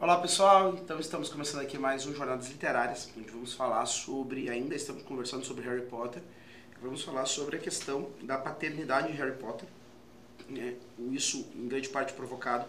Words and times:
Olá 0.00 0.18
pessoal, 0.18 0.74
então 0.76 0.98
estamos 0.98 1.28
começando 1.28 1.60
aqui 1.60 1.76
mais 1.76 2.06
um 2.06 2.14
Jornadas 2.14 2.48
Literárias, 2.48 3.12
onde 3.18 3.28
vamos 3.28 3.52
falar 3.52 3.84
sobre, 3.84 4.48
ainda 4.48 4.74
estamos 4.74 5.02
conversando 5.02 5.44
sobre 5.44 5.62
Harry 5.68 5.82
Potter, 5.82 6.22
vamos 6.80 7.02
falar 7.02 7.26
sobre 7.26 7.56
a 7.56 7.58
questão 7.58 8.08
da 8.22 8.38
paternidade 8.38 9.12
de 9.12 9.18
Harry 9.18 9.36
Potter, 9.36 9.68
né? 10.48 10.76
isso 11.12 11.46
em 11.54 11.68
grande 11.68 11.90
parte 11.90 12.14
provocado 12.14 12.66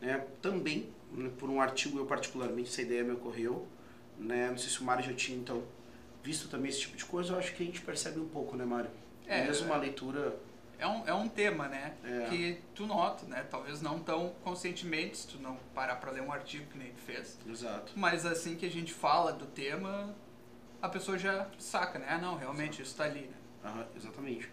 né? 0.00 0.24
também 0.40 0.88
né, 1.12 1.30
por 1.38 1.50
um 1.50 1.60
artigo, 1.60 1.98
eu 1.98 2.06
particularmente, 2.06 2.70
essa 2.70 2.80
ideia 2.80 3.04
me 3.04 3.12
ocorreu, 3.12 3.68
né? 4.18 4.48
não 4.48 4.56
sei 4.56 4.70
se 4.70 4.80
o 4.80 4.84
Mário 4.84 5.04
já 5.04 5.12
tinha 5.12 5.36
então 5.36 5.62
visto 6.22 6.48
também 6.48 6.70
esse 6.70 6.80
tipo 6.80 6.96
de 6.96 7.04
coisa, 7.04 7.34
eu 7.34 7.38
acho 7.38 7.54
que 7.54 7.62
a 7.62 7.66
gente 7.66 7.82
percebe 7.82 8.18
um 8.18 8.28
pouco, 8.28 8.56
né 8.56 8.64
Mário? 8.64 8.90
É, 9.26 9.44
Mesmo 9.44 9.66
uma 9.66 9.76
leitura 9.76 10.34
é 10.78 10.86
um, 10.86 11.06
é 11.06 11.14
um 11.14 11.28
tema, 11.28 11.68
né? 11.68 11.94
É. 12.04 12.26
Que 12.28 12.58
tu 12.74 12.86
nota, 12.86 13.26
né? 13.26 13.46
Talvez 13.50 13.80
não 13.80 13.98
tão 13.98 14.34
conscientemente, 14.42 15.18
se 15.18 15.28
tu 15.28 15.38
não 15.38 15.56
parar 15.74 15.96
para 15.96 16.10
ler 16.10 16.22
um 16.22 16.32
artigo 16.32 16.66
que 16.70 16.78
nem 16.78 16.92
tu 16.92 17.00
fez. 17.00 17.38
Exato. 17.48 17.92
Mas 17.96 18.26
assim 18.26 18.56
que 18.56 18.66
a 18.66 18.70
gente 18.70 18.92
fala 18.92 19.32
do 19.32 19.46
tema, 19.46 20.14
a 20.80 20.88
pessoa 20.88 21.18
já 21.18 21.48
saca, 21.58 21.98
né? 21.98 22.06
Ah, 22.08 22.18
não, 22.18 22.36
realmente, 22.36 22.80
Exato. 22.80 22.82
isso 22.82 22.90
está 22.92 23.04
ali, 23.04 23.20
né? 23.20 23.36
Aham, 23.64 23.86
exatamente. 23.96 24.50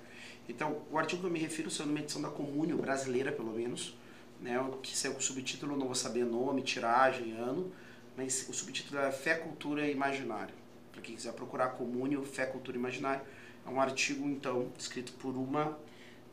Então, 0.47 0.81
o 0.89 0.97
artigo 0.97 1.21
que 1.21 1.27
eu 1.27 1.31
me 1.31 1.39
refiro 1.39 1.69
sendo 1.69 1.89
uma 1.89 1.99
edição 1.99 2.21
da 2.21 2.29
Comúnio, 2.29 2.77
brasileira 2.77 3.31
pelo 3.31 3.51
menos, 3.51 3.95
né? 4.39 4.57
Que 4.81 4.97
saiu 4.97 5.13
com 5.13 5.19
o 5.19 5.23
subtítulo, 5.23 5.77
não 5.77 5.85
vou 5.85 5.95
saber 5.95 6.25
nome, 6.25 6.61
tiragem, 6.61 7.33
ano, 7.33 7.71
mas 8.15 8.47
o 8.49 8.53
subtítulo 8.53 8.99
é 8.99 9.11
Fé, 9.11 9.35
Cultura 9.35 9.87
e 9.87 9.91
Imaginário. 9.91 10.53
Para 10.91 11.01
quem 11.01 11.15
quiser 11.15 11.33
procurar 11.33 11.69
Comúnio, 11.69 12.23
Fé, 12.23 12.45
Cultura 12.45 12.77
e 12.77 12.79
Imaginário. 12.79 13.21
É 13.65 13.69
um 13.69 13.79
artigo, 13.79 14.27
então, 14.27 14.69
escrito 14.77 15.13
por 15.13 15.35
uma 15.35 15.77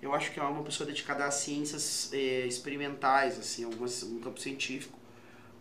eu 0.00 0.14
acho 0.14 0.32
que 0.32 0.38
é 0.38 0.42
uma 0.42 0.62
pessoa 0.62 0.86
dedicada 0.86 1.24
a 1.24 1.30
ciências 1.30 2.10
é, 2.12 2.46
experimentais, 2.46 3.38
assim, 3.38 3.64
algumas, 3.64 4.02
um 4.02 4.20
campo 4.20 4.40
científico, 4.40 4.96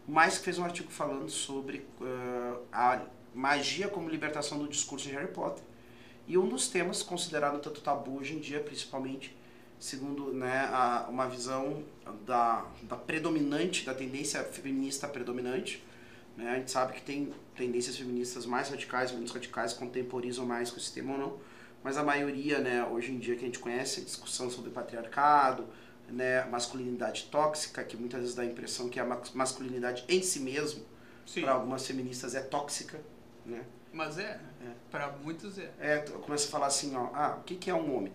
mas 0.08 0.38
que 0.38 0.46
fez 0.46 0.60
um 0.60 0.63
artigo 0.63 0.91
falando 0.91 1.30
sobre 1.30 1.86
uh, 2.00 2.62
a 2.72 3.02
magia 3.34 3.88
como 3.88 4.10
libertação 4.10 4.60
do 4.60 4.68
discurso 4.68 5.08
de 5.08 5.13
Harry 5.13 5.27
Potter. 5.27 5.63
E 6.27 6.38
um 6.38 6.48
dos 6.48 6.68
temas 6.68 7.02
considerado 7.02 7.60
tanto 7.60 7.82
tabu 7.82 8.18
hoje 8.18 8.35
em 8.35 8.40
dia, 8.40 8.60
principalmente 8.60 9.35
segundo 9.80 10.34
né, 10.34 10.70
a, 10.71 11.08
uma 11.10 11.27
visão 11.27 11.84
da, 12.26 12.65
da 12.84 12.96
predominante, 12.96 13.85
da 13.85 13.93
tendência 13.93 14.43
feminista 14.43 15.08
predominante. 15.08 15.84
Né? 16.35 16.52
A 16.52 16.55
gente 16.55 16.71
sabe 16.71 16.93
que 16.93 17.02
tem 17.02 17.34
tendências 17.55 17.98
feministas 17.98 18.46
mais 18.46 18.70
radicais, 18.70 19.12
menos 19.12 19.32
radicais, 19.32 19.74
contemporizam 19.74 20.46
mais 20.46 20.70
com 20.70 20.77
esse 20.77 20.93
tema 20.93 21.13
ou 21.13 21.20
não 21.20 21.57
mas 21.88 21.98
a 21.98 22.04
maioria, 22.04 22.60
né, 22.60 22.84
hoje 22.84 23.13
em 23.13 23.18
dia 23.18 23.34
que 23.38 23.43
a 23.43 23.46
gente 23.46 23.60
conhece, 23.60 24.02
a 24.02 24.04
discussão 24.04 24.49
sobre 24.49 24.70
patriarcado, 24.71 25.66
né, 26.10 26.43
masculinidade 26.43 27.30
tóxica, 27.32 27.82
que 27.82 27.96
muitas 27.96 28.20
vezes 28.20 28.35
dá 28.35 28.41
a 28.41 28.46
impressão 28.46 28.90
que 28.90 28.99
a 28.99 29.05
masculinidade 29.34 30.04
em 30.10 30.21
si 30.21 30.41
mesmo, 30.41 30.84
para 31.40 31.54
algumas 31.54 31.88
feministas, 31.88 32.35
é 32.35 32.41
tóxica, 32.41 32.99
né? 33.46 33.63
Mas 33.93 34.20
é, 34.20 34.38
é. 34.62 34.71
para 34.91 35.13
muitos 35.24 35.58
é. 35.58 35.71
É, 35.80 35.99
começa 35.99 36.49
a 36.49 36.52
falar 36.52 36.68
assim, 36.68 36.93
ó, 36.93 37.10
ah, 37.13 37.38
o 37.40 37.43
que, 37.43 37.55
que 37.55 37.70
é 37.70 37.74
um 37.74 37.96
homem? 37.96 38.12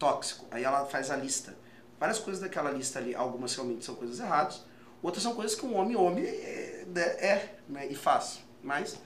Tóxico. 0.00 0.44
Aí 0.50 0.64
ela 0.64 0.84
faz 0.86 1.08
a 1.08 1.16
lista. 1.16 1.56
Várias 2.00 2.18
coisas 2.18 2.42
daquela 2.42 2.72
lista 2.72 2.98
ali, 2.98 3.14
algumas 3.14 3.54
realmente 3.54 3.84
são 3.84 3.94
coisas 3.94 4.18
erradas, 4.18 4.64
outras 5.00 5.22
são 5.22 5.36
coisas 5.36 5.56
que 5.56 5.64
um 5.64 5.76
homem, 5.76 5.94
homem 5.94 6.24
é, 6.24 6.84
é, 6.92 7.00
é 7.00 7.54
né, 7.68 7.86
e 7.86 7.94
faz. 7.94 8.40
Mas 8.64 8.98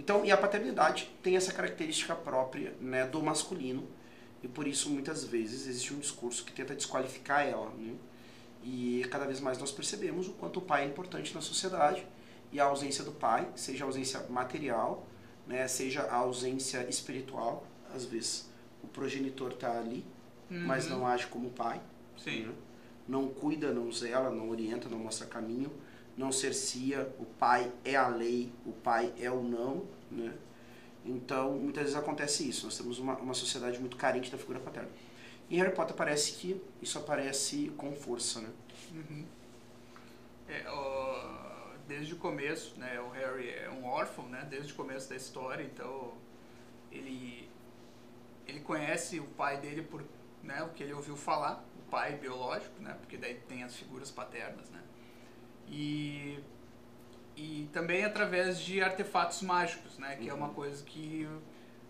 então, 0.00 0.24
e 0.24 0.32
a 0.32 0.36
paternidade 0.36 1.10
tem 1.22 1.36
essa 1.36 1.52
característica 1.52 2.14
própria 2.14 2.74
né, 2.80 3.06
do 3.06 3.22
masculino, 3.22 3.86
e 4.42 4.48
por 4.48 4.66
isso 4.66 4.88
muitas 4.88 5.24
vezes 5.24 5.66
existe 5.66 5.92
um 5.92 5.98
discurso 5.98 6.42
que 6.42 6.52
tenta 6.52 6.74
desqualificar 6.74 7.46
ela. 7.46 7.68
Né? 7.76 7.94
E 8.64 9.06
cada 9.10 9.26
vez 9.26 9.40
mais 9.40 9.58
nós 9.58 9.70
percebemos 9.70 10.26
o 10.26 10.32
quanto 10.32 10.58
o 10.58 10.62
pai 10.62 10.84
é 10.84 10.86
importante 10.86 11.34
na 11.34 11.42
sociedade, 11.42 12.06
e 12.50 12.58
a 12.58 12.64
ausência 12.64 13.04
do 13.04 13.12
pai, 13.12 13.46
seja 13.54 13.84
a 13.84 13.88
ausência 13.88 14.20
material, 14.30 15.06
né, 15.46 15.68
seja 15.68 16.00
a 16.04 16.16
ausência 16.16 16.88
espiritual, 16.88 17.66
às 17.94 18.06
vezes 18.06 18.48
o 18.82 18.88
progenitor 18.88 19.52
está 19.52 19.78
ali, 19.78 20.02
uhum. 20.50 20.66
mas 20.66 20.88
não 20.88 21.06
age 21.06 21.26
como 21.26 21.50
pai. 21.50 21.78
Né? 22.46 22.54
Não 23.06 23.28
cuida, 23.28 23.70
não 23.70 23.92
zela, 23.92 24.30
não 24.30 24.48
orienta, 24.48 24.88
não 24.88 24.98
mostra 24.98 25.26
caminho 25.26 25.70
não 26.20 26.30
cercia, 26.30 27.12
o 27.18 27.24
pai 27.24 27.72
é 27.82 27.96
a 27.96 28.06
lei, 28.08 28.52
o 28.66 28.72
pai 28.72 29.12
é 29.18 29.30
o 29.30 29.42
não, 29.42 29.86
né? 30.10 30.34
Então, 31.04 31.52
muitas 31.52 31.84
vezes 31.84 31.98
acontece 31.98 32.46
isso. 32.46 32.66
Nós 32.66 32.76
temos 32.76 32.98
uma, 32.98 33.16
uma 33.16 33.32
sociedade 33.32 33.80
muito 33.80 33.96
carente 33.96 34.30
da 34.30 34.36
figura 34.36 34.60
paterna. 34.60 34.90
Em 35.50 35.56
Harry 35.56 35.74
Potter 35.74 35.96
parece 35.96 36.34
que 36.34 36.62
isso 36.82 36.98
aparece 36.98 37.72
com 37.76 37.92
força, 37.96 38.40
né? 38.40 38.50
Uhum. 38.92 39.24
É, 40.46 40.62
desde 41.88 42.12
o 42.12 42.16
começo, 42.18 42.78
né, 42.78 43.00
o 43.00 43.08
Harry 43.10 43.48
é 43.48 43.70
um 43.70 43.84
órfão, 43.84 44.28
né, 44.28 44.46
desde 44.48 44.72
o 44.72 44.76
começo 44.76 45.08
da 45.08 45.16
história, 45.16 45.62
então 45.62 46.12
ele 46.92 47.48
ele 48.46 48.60
conhece 48.60 49.20
o 49.20 49.26
pai 49.26 49.60
dele 49.60 49.82
por, 49.82 50.04
né, 50.42 50.62
o 50.62 50.70
que 50.70 50.82
ele 50.82 50.92
ouviu 50.92 51.16
falar, 51.16 51.64
o 51.78 51.90
pai 51.90 52.16
biológico, 52.16 52.80
né, 52.80 52.94
porque 53.00 53.16
daí 53.16 53.36
tem 53.48 53.62
as 53.62 53.76
figuras 53.76 54.10
paternas, 54.10 54.68
né? 54.70 54.82
E, 55.70 56.38
e 57.36 57.68
também 57.72 58.04
através 58.04 58.60
de 58.60 58.82
artefatos 58.82 59.40
mágicos, 59.42 59.98
né? 59.98 60.16
Que 60.16 60.24
uhum. 60.24 60.30
é 60.30 60.34
uma 60.34 60.48
uhum. 60.48 60.54
coisa 60.54 60.84
que 60.84 61.28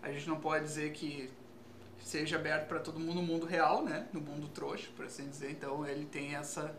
a 0.01 0.11
gente 0.11 0.27
não 0.27 0.39
pode 0.39 0.63
dizer 0.65 0.93
que 0.93 1.29
seja 1.99 2.35
aberto 2.35 2.67
para 2.67 2.79
todo 2.79 2.99
mundo 2.99 3.15
no 3.15 3.23
mundo 3.23 3.45
real, 3.45 3.83
né? 3.83 4.07
No 4.13 4.21
mundo 4.21 4.47
trouxa, 4.47 4.89
por 4.95 5.05
assim 5.05 5.27
dizer. 5.27 5.51
Então 5.51 5.85
ele 5.85 6.05
tem 6.05 6.35
essa 6.35 6.75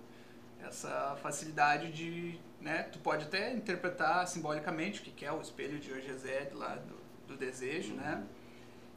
essa 0.64 1.16
facilidade 1.20 1.90
de, 1.90 2.38
né? 2.60 2.84
Tu 2.84 2.98
pode 3.00 3.24
até 3.24 3.52
interpretar 3.52 4.26
simbolicamente 4.28 5.00
o 5.00 5.02
que 5.02 5.24
é 5.24 5.32
o 5.32 5.40
espelho 5.40 5.78
de 5.80 5.92
Orgezed 5.92 6.54
lá 6.54 6.76
do, 6.76 6.94
do 7.26 7.36
desejo, 7.36 7.94
né? 7.94 8.14
uhum. 8.14 8.20
né? 8.20 8.26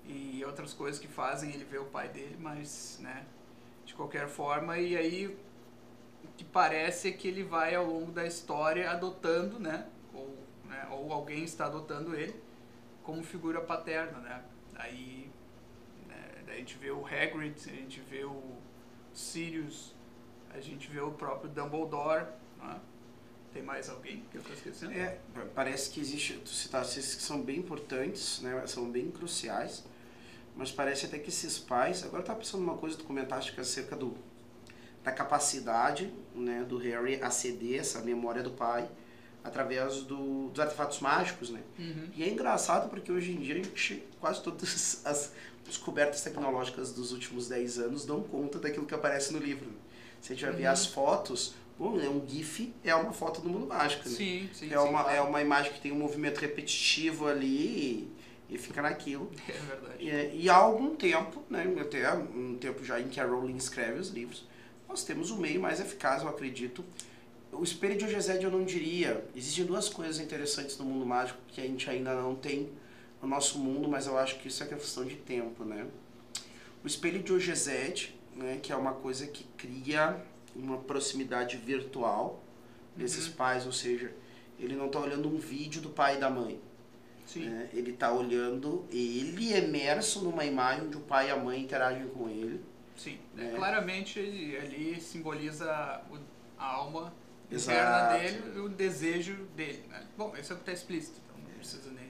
E 0.07 0.45
outras 0.45 0.71
coisas 0.71 1.01
que 1.01 1.07
fazem 1.07 1.51
ele 1.51 1.63
ver 1.63 1.79
o 1.79 1.85
pai 1.85 2.07
dele, 2.09 2.37
mas, 2.39 2.99
né? 3.01 3.25
De 3.83 3.95
qualquer 3.95 4.27
forma, 4.27 4.77
e 4.77 4.95
aí 4.95 5.35
que 6.37 6.43
parece 6.43 7.09
é 7.09 7.11
que 7.11 7.27
ele 7.27 7.43
vai 7.43 7.75
ao 7.75 7.85
longo 7.85 8.11
da 8.11 8.25
história 8.25 8.89
adotando, 8.89 9.59
né? 9.59 9.87
Ou, 10.13 10.37
né, 10.65 10.87
ou 10.91 11.11
alguém 11.11 11.43
está 11.43 11.65
adotando 11.65 12.15
ele 12.15 12.35
como 13.03 13.23
figura 13.23 13.61
paterna, 13.61 14.19
né? 14.19 14.43
Aí, 14.75 15.29
né, 16.07 16.43
daí 16.45 16.55
a 16.55 16.59
gente 16.59 16.77
vê 16.77 16.91
o 16.91 17.05
Hagrid, 17.05 17.55
a 17.67 17.75
gente 17.75 18.01
vê 18.01 18.25
o 18.25 18.57
Sirius, 19.13 19.93
a 20.49 20.59
gente 20.59 20.89
vê 20.89 20.99
o 20.99 21.11
próprio 21.11 21.49
Dumbledore, 21.49 22.25
né? 22.57 22.79
Tem 23.53 23.63
mais 23.63 23.89
alguém 23.89 24.25
que 24.29 24.35
eu 24.35 24.41
estou 24.41 24.53
esquecendo? 24.53 24.91
É, 24.91 25.17
parece 25.53 25.89
que 25.89 26.01
existe, 26.01 26.33
tu 26.39 26.49
citaste 26.49 26.99
esses 26.99 27.15
que 27.15 27.23
são 27.23 27.41
bem 27.41 27.59
importantes, 27.59 28.41
né? 28.41 28.67
São 28.67 28.91
bem 28.91 29.09
cruciais, 29.09 29.85
mas 30.57 30.71
parece 30.71 31.05
até 31.05 31.17
que 31.19 31.29
esses 31.29 31.57
pais, 31.57 32.03
agora 32.03 32.21
tá 32.21 32.35
pensando 32.35 32.63
uma 32.63 32.77
coisa, 32.77 32.97
tu 32.97 33.05
comentaste 33.05 33.57
acerca 33.57 33.95
do 33.95 34.17
da 35.05 35.11
capacidade 35.11 36.11
né, 36.33 36.65
do 36.67 36.77
Harry 36.79 37.21
aceder 37.21 37.79
essa 37.79 38.01
memória 38.01 38.41
do 38.41 38.49
pai 38.49 38.89
através 39.43 40.01
do, 40.01 40.49
dos 40.49 40.59
artefatos 40.59 40.99
mágicos, 40.99 41.51
né? 41.51 41.61
Uhum. 41.77 42.09
E 42.15 42.23
é 42.23 42.29
engraçado 42.29 42.89
porque 42.89 43.11
hoje 43.11 43.31
em 43.31 43.35
dia 43.35 43.53
a 43.53 43.57
gente, 43.57 44.03
quase 44.19 44.41
todas 44.41 45.01
as 45.05 45.31
descobertas 45.63 46.21
tecnológicas 46.21 46.91
dos 46.91 47.11
últimos 47.11 47.47
10 47.47 47.77
anos 47.79 48.05
dão 48.05 48.23
conta 48.23 48.57
daquilo 48.57 48.87
que 48.87 48.95
aparece 48.95 49.31
no 49.31 49.37
livro. 49.37 49.67
Se 50.19 50.33
a 50.33 50.35
gente 50.35 50.43
vai 50.43 50.53
uhum. 50.53 50.57
ver 50.57 50.65
as 50.65 50.87
fotos, 50.87 51.53
bom, 51.77 51.99
é 51.99 52.09
um 52.09 52.27
GIF 52.27 52.73
é 52.83 52.95
uma 52.95 53.13
foto 53.13 53.41
do 53.41 53.47
mundo 53.49 53.67
mágico, 53.67 54.09
né? 54.09 54.15
Sim, 54.15 54.49
sim, 54.51 54.73
é 54.73 54.79
uma 54.79 55.03
claro. 55.03 55.17
É 55.17 55.21
uma 55.21 55.39
imagem 55.39 55.71
que 55.71 55.79
tem 55.79 55.91
um 55.91 55.99
movimento 55.99 56.39
repetitivo 56.39 57.27
ali 57.27 58.07
e, 58.49 58.55
e 58.55 58.57
fica 58.57 58.81
naquilo. 58.81 59.31
É 59.47 59.53
verdade. 59.53 60.03
E, 60.33 60.45
e 60.45 60.49
há 60.49 60.55
algum 60.55 60.95
tempo, 60.95 61.43
né, 61.47 61.63
até 61.79 62.11
um 62.11 62.57
tempo 62.59 62.83
já 62.83 62.99
em 62.99 63.07
que 63.07 63.19
a 63.19 63.25
Rowling 63.25 63.57
escreve 63.57 63.99
os 63.99 64.09
livros, 64.09 64.43
nós 64.87 65.03
temos 65.03 65.31
o 65.31 65.37
meio 65.37 65.59
mais 65.59 65.79
eficaz, 65.79 66.21
eu 66.21 66.29
acredito. 66.29 66.83
O 67.51 67.63
espelho 67.63 67.97
de 67.97 68.05
Ogezed 68.05 68.43
eu 68.43 68.51
não 68.51 68.63
diria. 68.63 69.25
Existem 69.35 69.65
duas 69.65 69.89
coisas 69.89 70.19
interessantes 70.19 70.77
no 70.77 70.85
mundo 70.85 71.05
mágico 71.05 71.39
que 71.47 71.61
a 71.61 71.63
gente 71.63 71.89
ainda 71.89 72.13
não 72.13 72.35
tem 72.35 72.69
no 73.21 73.27
nosso 73.27 73.57
mundo, 73.59 73.87
mas 73.87 74.07
eu 74.07 74.17
acho 74.17 74.39
que 74.39 74.47
isso 74.47 74.63
é 74.63 74.67
questão 74.67 75.05
de 75.05 75.15
tempo, 75.15 75.63
né? 75.63 75.87
O 76.83 76.87
espelho 76.87 77.23
de 77.23 77.33
Ogezed, 77.33 78.15
né, 78.35 78.59
que 78.61 78.71
é 78.71 78.75
uma 78.75 78.93
coisa 78.93 79.25
que 79.25 79.43
cria 79.57 80.21
uma 80.55 80.77
proximidade 80.77 81.57
virtual 81.57 82.43
desses 82.95 83.27
uhum. 83.27 83.33
pais, 83.33 83.65
ou 83.65 83.71
seja, 83.71 84.13
ele 84.59 84.75
não 84.75 84.87
está 84.87 84.99
olhando 84.99 85.27
um 85.27 85.37
vídeo 85.37 85.81
do 85.81 85.89
pai 85.89 86.17
e 86.17 86.19
da 86.19 86.29
mãe. 86.29 86.59
Né? 87.35 87.69
Ele 87.73 87.91
está 87.91 88.13
olhando 88.13 88.85
ele 88.91 89.51
emerso 89.53 90.21
numa 90.21 90.45
imagem 90.45 90.85
onde 90.85 90.97
o 90.97 91.01
pai 91.01 91.29
e 91.29 91.31
a 91.31 91.35
mãe 91.35 91.59
interagem 91.59 92.07
com 92.09 92.29
ele 92.29 92.61
Sim, 92.95 93.17
é. 93.37 93.51
claramente 93.55 94.19
ali 94.19 94.99
simboliza 95.01 95.69
a 96.57 96.65
alma 96.65 97.13
interna 97.51 98.17
dele 98.17 98.41
e 98.55 98.59
o 98.59 98.69
desejo 98.69 99.35
dele. 99.55 99.83
Né? 99.89 100.03
Bom, 100.17 100.33
isso 100.39 100.51
é 100.51 100.55
o 100.55 100.57
que 100.57 100.63
está 100.63 100.73
explícito, 100.73 101.19
então 101.25 101.37
não 101.43 101.57
precisa 101.57 101.89
nem... 101.91 102.05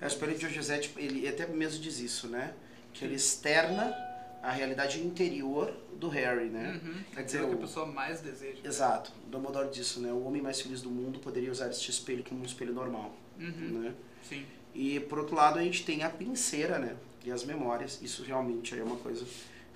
A 0.00 0.06
espelho 0.06 0.36
de 0.36 0.48
José, 0.50 0.78
tipo, 0.78 0.98
ele 1.00 1.26
até 1.28 1.46
mesmo 1.46 1.80
diz 1.80 1.98
isso, 2.00 2.28
né? 2.28 2.52
Que 2.92 3.04
ele 3.04 3.14
externa 3.14 3.94
a 4.42 4.50
realidade 4.52 5.00
interior 5.00 5.72
do 5.94 6.08
Harry, 6.08 6.50
né? 6.50 6.78
Uhum. 6.84 7.02
Quer 7.14 7.20
É 7.20 7.22
dizer, 7.22 7.38
aquilo 7.38 7.50
que 7.52 7.56
o- 7.56 7.64
a 7.64 7.66
pessoa 7.66 7.86
mais 7.86 8.20
deseja. 8.20 8.58
Exato. 8.62 9.10
Dumbledore 9.28 9.70
disso, 9.70 10.00
né? 10.00 10.12
O 10.12 10.22
homem 10.24 10.42
mais 10.42 10.60
feliz 10.60 10.82
do 10.82 10.90
mundo 10.90 11.18
poderia 11.20 11.50
usar 11.50 11.70
este 11.70 11.90
espelho 11.90 12.22
como 12.22 12.42
um 12.42 12.44
espelho 12.44 12.74
normal, 12.74 13.14
Uhum. 13.38 13.80
né? 13.82 13.94
Sim. 14.22 14.44
E 14.74 15.00
por 15.00 15.18
outro 15.20 15.34
lado 15.34 15.58
a 15.58 15.62
gente 15.62 15.84
tem 15.84 16.02
a 16.02 16.10
pinceira, 16.10 16.78
né? 16.78 16.94
E 17.24 17.32
as 17.32 17.42
memórias. 17.44 17.98
Isso 18.02 18.22
realmente 18.22 18.78
é 18.78 18.82
uma 18.84 18.96
coisa 18.96 19.24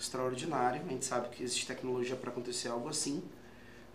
extraordinária. 0.00 0.80
A 0.84 0.88
gente 0.88 1.04
sabe 1.04 1.28
que 1.28 1.42
existe 1.42 1.66
tecnologia 1.66 2.16
para 2.16 2.30
acontecer 2.30 2.68
algo 2.68 2.88
assim, 2.88 3.22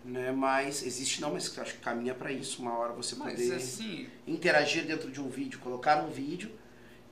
né? 0.04 0.30
Mas 0.32 0.82
existe 0.84 1.20
não, 1.20 1.32
mas 1.32 1.56
acho 1.58 1.74
que 1.74 1.80
caminha 1.80 2.14
para 2.14 2.30
isso. 2.30 2.62
Uma 2.62 2.78
hora 2.78 2.92
você 2.92 3.14
Mas 3.16 3.32
poder 3.34 3.54
assim, 3.56 4.08
interagir 4.26 4.86
dentro 4.86 5.10
de 5.10 5.20
um 5.20 5.28
vídeo, 5.28 5.58
colocar 5.58 6.02
um 6.04 6.08
vídeo 6.10 6.50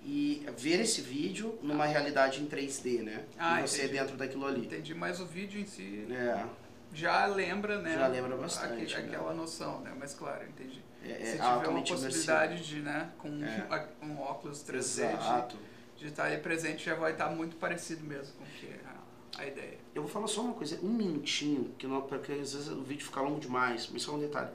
e 0.07 0.47
ver 0.59 0.81
esse 0.81 1.01
vídeo 1.01 1.59
numa 1.63 1.87
realidade 1.87 2.41
em 2.43 2.47
3D, 2.47 3.03
né? 3.03 3.25
Ah, 3.39 3.61
e 3.61 3.69
você 3.69 3.85
entendi. 3.85 3.99
dentro 3.99 4.17
daquilo 4.17 4.47
ali. 4.47 4.67
entendi, 4.67 4.95
mas 4.95 5.19
o 5.21 5.27
vídeo 5.27 5.61
em 5.61 5.67
si 5.67 6.07
É, 6.11 6.45
já 6.93 7.27
lembra, 7.27 7.81
né? 7.81 7.95
Já 7.95 8.07
lembra 8.07 8.37
bastante, 8.37 8.95
né? 8.95 9.01
Aquela 9.01 9.35
noção, 9.35 9.81
né? 9.81 9.93
Mas 9.99 10.15
claro, 10.15 10.45
entendi. 10.47 10.81
é, 11.03 11.09
Se 11.25 11.39
é 11.39 11.39
tiver 11.39 11.69
uma 11.69 11.83
possibilidade 11.83 12.65
de, 12.67 12.81
né, 12.81 13.11
com 13.19 13.29
É. 13.43 13.89
um 14.03 14.21
óculos 14.21 14.63
3D, 14.63 14.71
imersivo. 15.03 15.07
Exato. 15.23 15.57
de, 15.57 15.74
de 15.97 16.07
estar 16.07 16.25
ali 16.25 16.39
presente, 16.39 16.85
já 16.85 16.95
vai 16.95 17.13
estar 17.13 17.29
muito 17.31 17.57
parecido 17.57 18.05
mesmo 18.05 18.35
com 18.35 18.45
que 18.45 18.67
é 18.67 18.81
a, 18.87 19.43
a 19.43 19.47
ideia. 19.47 19.79
Eu 19.95 20.03
vou 20.03 20.11
falar 20.11 20.27
só 20.27 20.43
uma 20.43 20.55
coisa, 20.55 20.79
um 20.83 20.93
minutinho, 20.93 21.73
que 21.79 21.87
não, 21.87 22.03
porque 22.03 22.33
às 22.33 22.53
vezes 22.53 22.69
o 22.69 22.83
vídeo 22.83 23.05
fica 23.05 23.21
longo 23.21 23.41
demais, 23.41 23.89
mas 23.93 24.03
só 24.03 24.15
um 24.15 24.19
detalhe. 24.19 24.51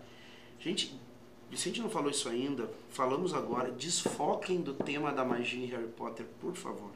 Gente, 0.60 1.00
a 1.52 1.56
gente 1.56 1.82
não 1.82 1.90
falou 1.90 2.12
isso 2.12 2.30
ainda, 2.30 2.70
falamos 2.90 3.34
agora, 3.34 3.72
desfoquem 3.72 4.62
do 4.62 4.74
tema 4.74 5.12
da 5.12 5.26
magia 5.26 5.64
em 5.64 5.68
Harry 5.68 5.88
Potter, 5.88 6.26
por 6.40 6.56
favor. 6.56 6.92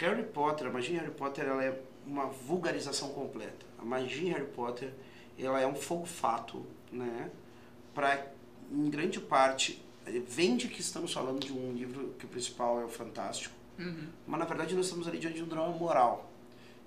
Harry 0.00 0.24
Potter, 0.24 0.66
a 0.66 0.70
magia 0.70 0.96
em 0.96 0.98
Harry 0.98 1.12
Potter, 1.12 1.44
ela 1.44 1.62
é 1.62 1.80
uma 2.06 2.26
vulgarização 2.26 3.10
completa. 3.10 3.64
A 3.78 3.84
magia 3.84 4.28
em 4.28 4.32
Harry 4.32 4.46
Potter, 4.46 4.92
ela 5.38 5.60
é 5.60 5.66
um 5.66 5.74
fogo 5.74 6.06
fato, 6.06 6.66
né? 6.90 7.30
Para, 7.94 8.26
em 8.70 8.88
grande 8.90 9.20
parte, 9.20 9.82
vende 10.26 10.68
que 10.68 10.80
estamos 10.80 11.12
falando 11.12 11.40
de 11.44 11.52
um 11.52 11.72
livro 11.72 12.14
que 12.18 12.24
o 12.24 12.28
principal 12.28 12.80
é 12.80 12.84
o 12.84 12.88
fantástico, 12.88 13.54
Uhum. 13.78 14.08
mas 14.26 14.38
na 14.38 14.44
verdade 14.46 14.74
nós 14.74 14.84
estamos 14.86 15.08
ali 15.08 15.18
diante 15.18 15.36
de 15.36 15.42
um 15.42 15.48
drama 15.48 15.68
moral. 15.68 16.30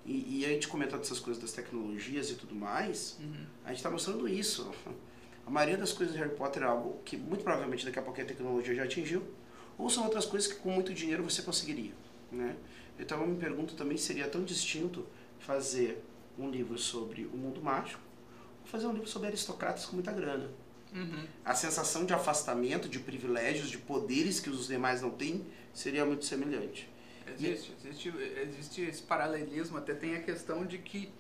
E, 0.05 0.41
e 0.41 0.45
a 0.45 0.49
gente 0.49 0.67
comentando 0.67 1.01
essas 1.01 1.19
coisas 1.19 1.41
das 1.41 1.51
tecnologias 1.51 2.29
e 2.29 2.35
tudo 2.35 2.53
mais, 2.53 3.17
Uhum. 3.19 3.45
a 3.63 3.69
gente 3.69 3.77
está 3.77 3.89
mostrando 3.89 4.27
isso. 4.27 4.71
A 5.47 5.49
maioria 5.49 5.77
das 5.77 5.93
coisas 5.93 6.15
de 6.15 6.19
Harry 6.21 6.35
Potter 6.35 6.63
é 6.63 6.65
algo 6.65 6.99
que 7.05 7.15
muito 7.17 7.43
provavelmente 7.43 7.85
daqui 7.85 7.99
a 7.99 8.01
pouco 8.01 8.19
a 8.19 8.25
tecnologia 8.25 8.73
já 8.75 8.83
atingiu, 8.83 9.23
ou 9.77 9.89
são 9.89 10.03
outras 10.03 10.25
coisas 10.25 10.51
que 10.51 10.59
com 10.59 10.69
muito 10.71 10.93
dinheiro 10.93 11.23
você 11.23 11.41
conseguiria. 11.41 11.91
Né? 12.31 12.55
Então 12.99 13.19
eu 13.21 13.27
me 13.27 13.37
pergunto 13.37 13.75
também 13.75 13.95
se 13.97 14.05
seria 14.05 14.27
tão 14.27 14.43
distinto 14.43 15.05
fazer 15.39 16.03
um 16.37 16.49
livro 16.49 16.77
sobre 16.77 17.25
o 17.25 17.37
mundo 17.37 17.61
mágico 17.61 18.01
ou 18.63 18.67
fazer 18.67 18.87
um 18.87 18.93
livro 18.93 19.07
sobre 19.07 19.27
aristocratas 19.27 19.85
com 19.85 19.93
muita 19.95 20.11
grana. 20.11 20.49
Uhum. 20.95 21.27
A 21.43 21.53
sensação 21.53 22.05
de 22.05 22.13
afastamento, 22.13 22.87
de 22.87 22.99
privilégios, 22.99 23.69
de 23.69 23.77
poderes 23.77 24.39
que 24.39 24.49
os 24.49 24.67
demais 24.67 25.01
não 25.01 25.11
têm 25.11 25.45
seria 25.73 26.05
muito 26.05 26.25
semelhante. 26.25 26.89
Existe, 27.27 27.73
existe, 27.83 28.13
existe 28.41 28.81
esse 28.81 29.01
paralelismo, 29.01 29.77
até 29.77 29.93
tem 29.93 30.15
a 30.15 30.21
questão 30.21 30.65
de 30.65 30.77
que, 30.77 31.11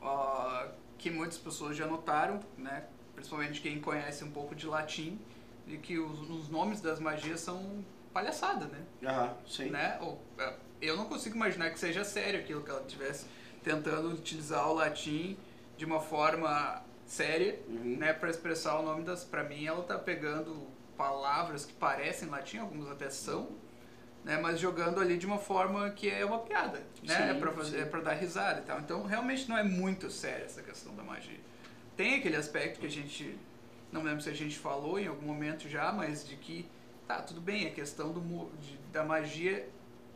ó, 0.00 0.66
que 0.98 1.10
muitas 1.10 1.38
pessoas 1.38 1.76
já 1.76 1.86
notaram, 1.86 2.40
né, 2.58 2.84
principalmente 3.14 3.60
quem 3.60 3.80
conhece 3.80 4.24
um 4.24 4.30
pouco 4.30 4.54
de 4.54 4.66
latim, 4.66 5.18
de 5.66 5.78
que 5.78 5.98
os, 5.98 6.28
os 6.28 6.48
nomes 6.48 6.80
das 6.80 6.98
magias 6.98 7.40
são 7.40 7.84
palhaçada, 8.12 8.66
né? 8.66 8.84
Ah, 9.04 9.34
sim. 9.46 9.70
né? 9.70 9.98
Ou, 10.00 10.20
é, 10.38 10.54
eu 10.80 10.96
não 10.96 11.06
consigo 11.06 11.36
imaginar 11.36 11.70
que 11.70 11.78
seja 11.78 12.04
sério 12.04 12.40
aquilo 12.40 12.62
que 12.62 12.70
ela 12.70 12.80
estivesse 12.80 13.26
tentando 13.62 14.10
utilizar 14.10 14.68
o 14.68 14.74
latim 14.74 15.36
de 15.76 15.84
uma 15.84 16.00
forma 16.00 16.82
séria, 17.06 17.58
Uhum. 17.68 17.96
né, 17.98 18.12
para 18.12 18.30
expressar 18.30 18.78
o 18.78 18.82
nome 18.82 19.02
das. 19.04 19.24
Para 19.24 19.44
mim, 19.44 19.66
ela 19.66 19.82
tá 19.82 19.98
pegando 19.98 20.66
palavras 20.96 21.64
que 21.64 21.72
parecem 21.72 22.28
latim, 22.28 22.58
algumas 22.58 22.90
até 22.90 23.10
são, 23.10 23.48
né, 24.24 24.38
mas 24.40 24.58
jogando 24.58 25.00
ali 25.00 25.18
de 25.18 25.26
uma 25.26 25.38
forma 25.38 25.90
que 25.90 26.08
é 26.08 26.24
uma 26.24 26.38
piada, 26.38 26.78
né? 27.02 27.14
Sim, 27.16 27.30
é 27.30 27.34
para 27.34 27.52
fazer, 27.52 27.76
sim. 27.76 27.82
é 27.82 27.84
para 27.84 28.00
dar 28.00 28.12
risada 28.14 28.60
e 28.60 28.64
tal. 28.64 28.78
Então, 28.80 29.02
realmente 29.04 29.48
não 29.48 29.58
é 29.58 29.62
muito 29.62 30.10
séria 30.10 30.44
essa 30.44 30.62
questão 30.62 30.94
da 30.94 31.02
magia. 31.02 31.38
Tem 31.96 32.16
aquele 32.16 32.36
aspecto 32.36 32.80
que 32.80 32.86
a 32.86 32.90
gente 32.90 33.36
não 33.92 34.02
lembro 34.02 34.20
se 34.22 34.30
a 34.30 34.34
gente 34.34 34.58
falou 34.58 34.98
em 34.98 35.06
algum 35.06 35.26
momento 35.26 35.68
já, 35.68 35.92
mas 35.92 36.26
de 36.26 36.36
que 36.36 36.66
tá 37.06 37.20
tudo 37.20 37.40
bem, 37.40 37.66
a 37.66 37.70
questão 37.70 38.12
do 38.12 38.20
de- 38.60 38.76
da 38.90 39.04
magia 39.04 39.68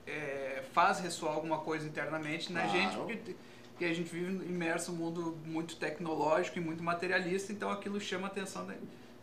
é, 0.07 0.65
faz 0.73 1.01
ressoar 1.01 1.35
alguma 1.35 1.59
coisa 1.59 1.87
internamente 1.87 2.51
na 2.51 2.63
Claro. 2.63 2.79
gente, 2.79 2.97
porque, 2.97 3.37
porque 3.79 3.85
a 3.85 3.95
gente 3.95 4.11
vive 4.13 4.45
imerso 4.45 4.91
num 4.91 4.99
mundo 4.99 5.39
muito 5.47 5.77
tecnológico 5.77 6.59
e 6.59 6.61
muito 6.61 6.83
materialista, 6.83 7.53
então 7.53 7.71
aquilo 7.71 8.01
chama 8.01 8.27
a 8.27 8.31
atenção 8.31 8.67
de, 8.67 8.75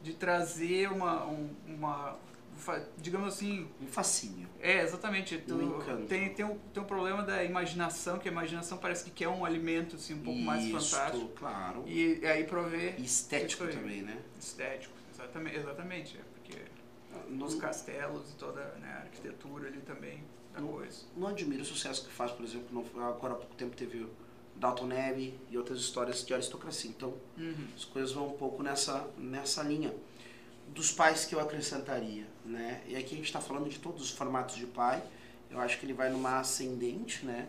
de 0.01 0.13
trazer 0.13 0.89
uma, 0.89 1.25
um- 1.25 1.53
uma, 1.67 2.17
digamos 2.97 3.33
assim, 3.33 3.67
Um 3.81 3.87
fascínio. 3.87 4.47
é, 4.61 4.81
exatamente. 4.81 5.37
Tu, 5.39 5.53
Um 5.53 6.05
tem, 6.07 6.33
tem, 6.33 6.45
um, 6.45 6.57
tem 6.73 6.81
um 6.81 6.85
problema 6.85 7.21
da 7.21 7.43
imaginação, 7.43 8.17
que 8.17 8.29
a 8.29 8.31
imaginação 8.31 8.77
parece 8.77 9.03
que 9.03 9.11
quer 9.11 9.27
um 9.27 9.43
alimento 9.43 9.97
assim, 9.97 10.13
um 10.13 10.23
pouco 10.23 10.39
mais 10.39 10.63
fantástico. 10.71 11.27
claro. 11.35 11.83
E 11.85 12.25
aí 12.25 12.45
provê 12.45 12.95
E 12.97 13.03
estético 13.03 13.67
também, 13.67 14.03
né? 14.03 14.17
estético, 14.39 14.93
exatamente, 15.13 15.57
exatamente 15.57 16.17
é, 16.17 16.21
porque 16.33 16.61
Não, 17.27 17.45
os 17.45 17.55
castelos 17.55 18.31
e 18.31 18.35
toda 18.37 18.61
né, 18.79 18.89
a 18.99 19.01
arquitetura 19.01 19.67
ali 19.67 19.81
também 19.81 20.23
da 20.53 20.61
Não. 20.61 20.69
coisa. 20.69 21.01
não 21.17 21.27
admiro 21.27 21.61
o 21.61 21.65
sucesso 21.65 22.05
que 22.07 22.13
faz, 22.13 22.31
por 22.31 22.45
exemplo, 22.45 22.85
agora 23.03 23.33
há 23.33 23.35
pouco 23.35 23.53
tempo 23.55 23.75
teve 23.75 24.07
Dalton 24.55 24.85
Abbey 24.91 25.37
e 25.49 25.57
outras 25.57 25.79
histórias 25.79 26.25
de 26.25 26.33
aristocracia. 26.33 26.89
Então, 26.89 27.13
Uhum. 27.37 27.67
as 27.75 27.85
coisas 27.85 28.11
vão 28.11 28.27
um 28.27 28.37
pouco 28.37 28.63
nessa, 28.63 29.07
nessa 29.17 29.61
linha. 29.63 29.93
Dos 30.73 30.91
pais 30.91 31.25
que 31.25 31.35
eu 31.35 31.39
acrescentaria, 31.39 32.25
né? 32.43 32.81
E 32.87 32.95
aqui 32.95 33.13
a 33.13 33.17
gente 33.17 33.25
está 33.27 33.39
falando 33.39 33.69
de 33.69 33.79
todos 33.79 34.01
os 34.01 34.09
formatos 34.11 34.55
de 34.55 34.65
pai. 34.65 35.01
Eu 35.49 35.59
acho 35.59 35.79
que 35.79 35.85
ele 35.85 35.93
vai 35.93 36.09
numa 36.09 36.39
ascendente, 36.39 37.25
né? 37.25 37.47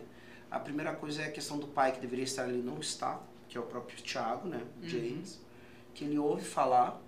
A 0.51 0.59
primeira 0.59 0.93
coisa 0.95 1.23
é 1.23 1.25
a 1.25 1.31
questão 1.31 1.57
do 1.57 1.67
pai 1.67 1.91
que 1.91 1.99
deveria 1.99 2.23
estar 2.23 2.43
ali 2.43 2.59
não 2.61 2.79
está, 2.79 3.19
que 3.49 3.57
é 3.57 3.61
o 3.61 3.63
próprio 3.65 3.97
Tiago, 3.97 4.47
né? 4.47 4.61
Uhum. 4.81 4.87
James, 4.87 5.39
que 5.93 6.05
ele 6.05 6.17
ouve 6.19 6.45
falar, 6.45 7.01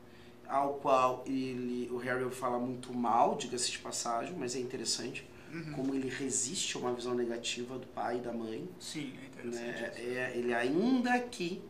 ao 0.48 0.74
qual 0.76 1.24
ele, 1.28 1.88
o 1.92 1.98
Harry 1.98 2.30
falar 2.32 2.58
muito 2.58 2.92
mal, 2.94 3.36
diga-se 3.38 3.70
de 3.72 3.78
passagem, 3.80 4.36
mas 4.38 4.56
é 4.56 4.60
interessante 4.60 5.26
Uhum. 5.52 5.74
como 5.74 5.96
ele 5.96 6.10
resiste 6.10 6.78
a 6.78 6.80
uma 6.80 6.94
visão 6.94 7.16
negativa 7.16 7.78
do 7.78 7.88
pai 7.88 8.18
e 8.18 8.20
da 8.20 8.32
mãe 8.32 8.70
Sim, 8.80 9.14
é 9.20 9.26
interessante. 9.26 9.82
né? 9.82 9.92
É, 9.98 10.34
ele 10.36 10.54
ainda 10.54 11.18
que 11.20 11.62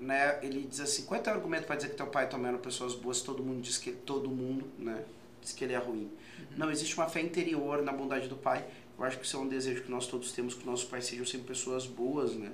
né, 0.00 0.38
ele 0.42 0.62
diz 0.62 0.80
assim, 0.80 1.04
qual 1.04 1.20
é 1.20 1.22
teu 1.22 1.32
argumento 1.32 1.66
para 1.66 1.76
dizer 1.76 1.90
que 1.90 1.96
teu 1.96 2.06
pai 2.06 2.28
também 2.28 2.48
eram 2.48 2.58
pessoas 2.58 2.94
boas, 2.94 3.20
todo 3.20 3.42
mundo 3.42 3.60
diz 3.60 3.76
que 3.76 3.92
todo 3.92 4.30
mundo, 4.30 4.66
né, 4.78 5.04
diz 5.42 5.52
que 5.52 5.62
ele 5.62 5.74
é 5.74 5.78
ruim. 5.78 6.10
Não 6.56 6.70
existe 6.70 6.96
uma 6.96 7.08
fé 7.08 7.20
interior 7.20 7.82
na 7.82 7.92
bondade 7.92 8.26
do 8.26 8.36
pai. 8.36 8.64
Eu 8.98 9.04
acho 9.04 9.18
que 9.18 9.24
isso 9.24 9.36
é 9.36 9.40
um 9.40 9.48
desejo 9.48 9.82
que 9.82 9.90
nós 9.90 10.06
todos 10.06 10.32
temos 10.32 10.54
que 10.54 10.66
nossos 10.66 10.84
pais 10.84 11.06
sejam 11.06 11.24
sempre 11.24 11.48
pessoas 11.48 11.86
boas, 11.86 12.34
né? 12.34 12.50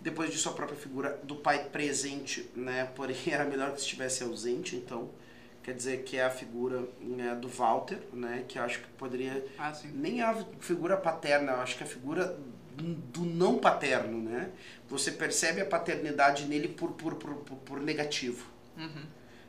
Depois 0.00 0.30
disso 0.30 0.48
a 0.48 0.52
própria 0.52 0.78
figura 0.78 1.20
do 1.22 1.36
pai 1.36 1.64
presente, 1.70 2.48
né, 2.54 2.90
porém 2.94 3.16
era 3.26 3.44
melhor 3.44 3.72
que 3.72 3.80
estivesse 3.80 4.22
ausente, 4.22 4.76
então 4.76 5.10
quer 5.66 5.74
dizer 5.74 6.04
que 6.04 6.16
é 6.16 6.24
a 6.24 6.30
figura 6.30 6.88
né, 7.00 7.34
do 7.34 7.48
Walter, 7.48 7.98
né, 8.12 8.44
que 8.46 8.56
acho 8.56 8.78
que 8.80 8.86
poderia 8.90 9.44
Ah, 9.58 9.74
sim. 9.74 9.90
nem 9.92 10.22
a 10.22 10.32
figura 10.60 10.96
paterna, 10.96 11.52
eu 11.52 11.60
acho 11.60 11.76
que 11.76 11.82
a 11.82 11.86
figura 11.86 12.38
do 12.76 13.22
não 13.22 13.58
paterno, 13.58 14.18
né? 14.22 14.50
Você 14.88 15.10
percebe 15.10 15.60
a 15.62 15.66
paternidade 15.66 16.44
nele 16.44 16.68
por, 16.68 16.92
por, 16.92 17.14
por, 17.16 17.34
por, 17.36 17.80
negativo, 17.80 18.46
Uhum. 18.76 19.06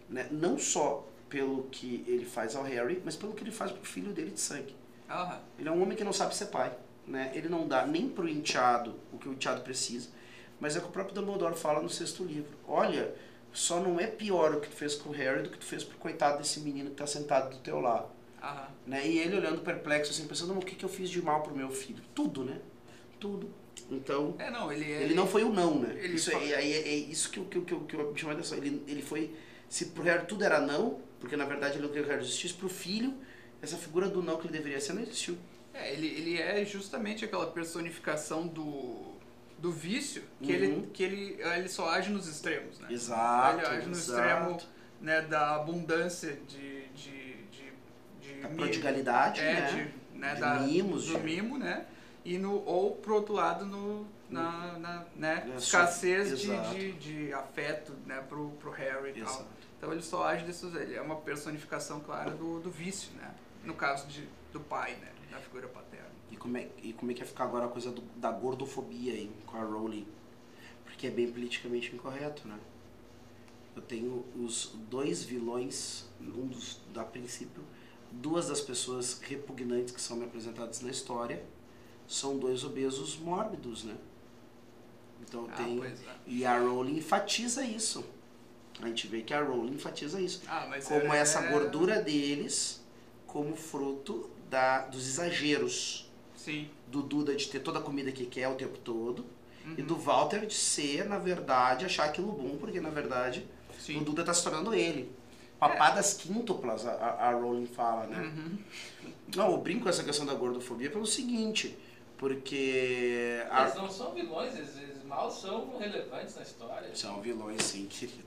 né? 0.10 0.28
Não 0.32 0.58
só 0.58 1.06
pelo 1.30 1.64
que 1.70 2.04
ele 2.08 2.26
faz 2.26 2.56
ao 2.56 2.64
Harry, 2.64 3.00
mas 3.06 3.16
pelo 3.16 3.34
que 3.34 3.44
ele 3.44 3.52
faz 3.52 3.72
pro 3.72 3.84
filho 3.86 4.12
dele 4.14 4.32
de 4.32 4.40
sangue. 4.40 4.74
Aham. 5.10 5.40
Ele 5.60 5.70
é 5.70 5.72
um 5.72 5.84
homem 5.84 5.96
que 5.98 6.04
não 6.06 6.14
sabe 6.14 6.36
ser 6.36 6.46
pai, 6.48 6.72
né? 7.06 7.32
Ele 7.36 7.48
não 7.50 7.68
dá 7.68 7.86
nem 7.86 8.10
pro 8.10 8.28
enteado 8.28 8.96
o 9.14 9.18
que 9.20 9.28
o 9.30 9.34
enteado 9.34 9.62
precisa, 9.62 10.10
mas 10.60 10.76
é 10.76 10.80
o 10.80 10.82
que 10.84 10.88
o 10.88 10.92
próprio 10.92 11.14
Dumbledore 11.14 11.56
fala 11.56 11.82
no 11.82 11.90
sexto 11.90 12.24
livro. 12.24 12.58
Olha, 12.68 13.14
só 13.54 13.80
não 13.80 14.00
é 14.00 14.08
pior 14.08 14.54
o 14.56 14.62
que 14.62 14.70
tu 14.70 14.76
fez 14.76 14.96
com 14.96 15.10
o 15.10 15.14
Harry 15.14 15.44
do 15.44 15.50
que 15.50 15.58
tu 15.58 15.66
fez 15.66 15.84
pro 15.84 15.98
coitado 15.98 16.38
desse 16.40 16.60
menino 16.60 16.90
que 16.92 16.96
tá 16.96 17.08
sentado 17.08 17.50
do 17.56 17.58
teu 17.62 17.80
lado. 17.80 18.08
Aham. 18.42 18.68
Né? 18.86 19.08
E 19.08 19.18
ele 19.20 19.36
olhando 19.36 19.62
perplexo, 19.62 20.12
assim, 20.12 20.28
pensando, 20.28 20.54
"Mas 20.54 20.64
o 20.64 20.66
que, 20.66 20.76
que 20.76 20.86
eu 20.86 20.90
fiz 20.90 21.10
de 21.10 21.22
mal 21.22 21.42
pro 21.42 21.56
meu 21.56 21.70
filho? 21.72 22.02
Tudo, 22.14 22.44
né? 22.44 22.60
Tudo. 23.20 23.52
Então, 23.90 24.36
É, 24.38 24.50
não, 24.52 24.72
ele 24.72 24.92
é. 24.92 25.04
ele 25.04 25.14
não 25.14 25.28
foi 25.28 25.44
o 25.44 25.50
não, 25.50 25.80
né? 25.80 25.96
ele 26.00 26.16
isso, 26.16 26.32
é, 26.32 26.44
é, 26.52 26.62
é 26.62 26.96
isso 26.96 27.30
que, 27.32 27.40
que, 27.46 27.62
que, 27.62 27.76
que 27.80 27.96
eu 27.96 28.12
me 28.12 28.20
chamei 28.20 28.36
atenção. 28.36 28.58
Ele, 28.58 28.84
ele 28.88 29.02
foi, 29.02 29.34
se 29.70 29.88
pro 29.88 30.04
Harry 30.04 30.26
tudo 30.26 30.44
era 30.44 30.60
não, 30.60 31.00
porque 31.20 31.36
na 31.38 31.46
verdade 31.46 31.76
ele 31.76 31.84
não 31.84 31.90
queria 31.90 32.04
que 32.04 32.10
o 32.10 32.12
Harry 32.12 32.24
existisse, 32.26 32.54
pro 32.54 32.68
filho, 32.70 33.14
essa 33.62 33.78
figura 33.78 34.08
do 34.10 34.22
não 34.22 34.38
que 34.38 34.46
ele 34.48 34.54
deveria 34.58 34.80
ser 34.82 34.94
não 34.94 35.02
existiu. 35.02 35.38
É, 35.74 35.94
ele, 35.94 36.08
ele 36.08 36.38
é 36.42 36.66
justamente 36.66 37.24
aquela 37.24 37.48
personificação 37.48 38.48
do, 38.48 39.16
do 39.60 39.72
vício 39.72 40.24
que, 40.42 40.52
Uhum. 40.52 40.58
ele, 40.58 40.90
que 40.94 41.04
ele, 41.04 41.42
ele 41.42 41.68
só 41.70 41.90
age 41.90 42.10
nos 42.12 42.28
extremos, 42.28 42.80
né? 42.80 42.88
Exato, 42.92 43.58
Ele 43.60 43.66
age 43.68 43.86
no 43.88 43.92
exato. 43.94 44.20
extremo 44.58 44.58
né, 45.02 45.22
da 45.22 45.56
abundância 45.56 46.38
de. 46.48 46.88
de, 46.90 47.34
de, 47.46 47.72
de 48.22 48.46
A 48.46 48.50
mi- 48.50 48.56
prodigalidade, 48.56 49.42
é, 49.42 49.54
né? 49.54 49.92
de, 50.14 50.18
né, 50.20 50.36
De 50.36 50.42
da, 50.42 50.56
mimos, 50.60 51.08
do 51.08 51.20
mimo, 51.20 51.58
né? 51.58 51.86
e 52.26 52.38
no 52.38 52.62
ou 52.66 52.94
pro 52.96 53.16
outro 53.16 53.34
lado 53.34 53.66
no 53.66 54.06
na, 54.30 54.78
na 54.80 55.06
né, 55.16 55.50
É, 55.54 55.58
escassez 55.58 56.38
só- 56.42 56.74
de, 56.74 56.92
de, 56.94 57.34
afeto 57.34 57.94
né 58.06 58.22
pro, 58.28 58.50
pro 58.60 58.70
Harry 58.72 59.12
e 59.16 59.22
tal 59.24 59.34
Exato. 59.34 59.46
então 59.78 59.94
ele 59.94 60.02
só 60.02 60.28
age 60.28 60.44
desses 60.44 60.76
ele 60.76 60.94
é 60.96 61.02
uma 61.02 61.16
personificação 61.16 62.02
clara 62.02 62.32
do, 62.32 62.60
do 62.60 62.70
vício 62.70 63.12
né 63.16 63.32
no 63.64 63.74
caso 63.76 64.08
de, 64.08 64.28
do 64.58 64.64
pai 64.66 64.96
né 64.96 65.12
da 65.32 65.40
figura 65.40 65.68
paterna 65.68 66.10
E 66.32 66.36
como, 66.36 66.58
é, 66.58 66.68
e 66.82 66.94
como 66.94 67.12
é 67.12 67.14
que 67.14 67.22
ia 67.22 67.26
ficar 67.28 67.44
agora 67.46 67.66
a 67.66 67.70
coisa 67.70 67.92
do- 67.92 68.02
da 68.16 68.32
gordofobia 68.32 69.14
aí 69.14 69.32
com 69.46 69.58
a 69.58 69.62
Rowling? 69.64 70.08
Porque 70.86 71.08
é 71.08 71.10
bem 71.12 71.32
politicamente 71.32 71.94
incorreto, 71.96 72.48
né? 72.48 72.58
Eu 73.76 73.82
tenho 73.82 74.26
os 74.36 74.72
dois 74.90 75.24
vilões, 75.24 76.06
um 76.20 76.48
dos, 76.48 76.80
da 76.94 77.04
princípio, 77.04 77.64
duas 78.12 78.48
das 78.48 78.60
pessoas 78.62 79.20
repugnantes 79.22 79.94
que 79.94 80.02
são 80.02 80.18
me 80.18 80.26
apresentadas 80.26 80.82
na 80.82 80.90
história 80.90 81.44
são 82.08 82.38
dois 82.38 82.64
obesos 82.64 83.18
mórbidos, 83.18 83.84
né? 83.84 83.96
Então 85.22 85.48
ah, 85.52 85.56
tem. 85.56 85.84
é. 85.84 85.94
E 86.26 86.46
a 86.46 86.58
Rowling 86.58 86.98
enfatiza 86.98 87.64
isso. 87.64 88.04
A 88.82 88.88
gente 88.88 89.08
vê 89.08 89.22
que 89.22 89.34
a 89.34 89.42
Rowling 89.44 89.74
enfatiza 89.76 90.20
isso. 90.22 90.42
ah, 90.48 90.68
Como 90.88 91.14
é- 91.14 91.20
essa 91.20 91.42
gordura 91.52 92.02
deles 92.02 92.82
como 93.26 93.56
fruto 93.56 94.30
da, 94.50 94.80
dos 94.88 95.08
exageros 95.08 96.10
sim 96.36 96.70
do 96.88 97.02
Duda 97.02 97.36
de 97.36 97.48
ter 97.48 97.60
toda 97.60 97.80
a 97.80 97.82
comida 97.82 98.12
que 98.12 98.26
quer 98.26 98.48
o 98.48 98.56
tempo 98.56 98.78
todo 98.78 99.26
e 99.66 99.82
Uhum. 99.82 99.88
do 99.88 99.96
Walter 99.98 100.46
de 100.46 100.54
ser, 100.54 101.04
na 101.06 101.18
verdade, 101.20 101.84
achar 101.86 102.06
aquilo 102.06 102.32
bom, 102.32 102.56
porque 102.58 102.80
na 102.80 102.90
verdade 102.90 103.46
sim 103.80 103.98
o 103.98 104.04
Duda 104.06 104.24
tá 104.24 104.34
se 104.34 104.42
tornando 104.44 104.74
ele. 104.74 105.12
Papadas 105.60 106.14
quíntuplas, 106.14 106.86
a, 106.86 106.92
a 106.94 107.30
a 107.30 107.32
Rowling 107.34 107.66
fala, 107.66 108.06
né? 108.06 108.20
Uhum. 108.22 108.58
Não, 109.36 109.52
eu 109.52 109.58
brinco 109.58 109.84
com 109.84 109.90
essa 109.90 110.04
questão 110.04 110.26
da 110.26 110.34
gordofobia 110.36 110.90
pelo 110.90 111.06
seguinte, 111.06 111.76
porque 112.18 113.44
a- 113.50 113.64
Eles 113.64 113.76
não 113.76 113.90
são 113.90 114.14
vilões, 114.14 114.56
eles, 114.56 114.78
eles 114.78 115.04
mal 115.04 115.30
são 115.32 115.78
relevantes 115.78 116.36
na 116.36 116.44
história. 116.44 116.90
são 116.96 117.22
vilões 117.22 117.62
sim, 117.64 117.86
querido. 117.88 118.24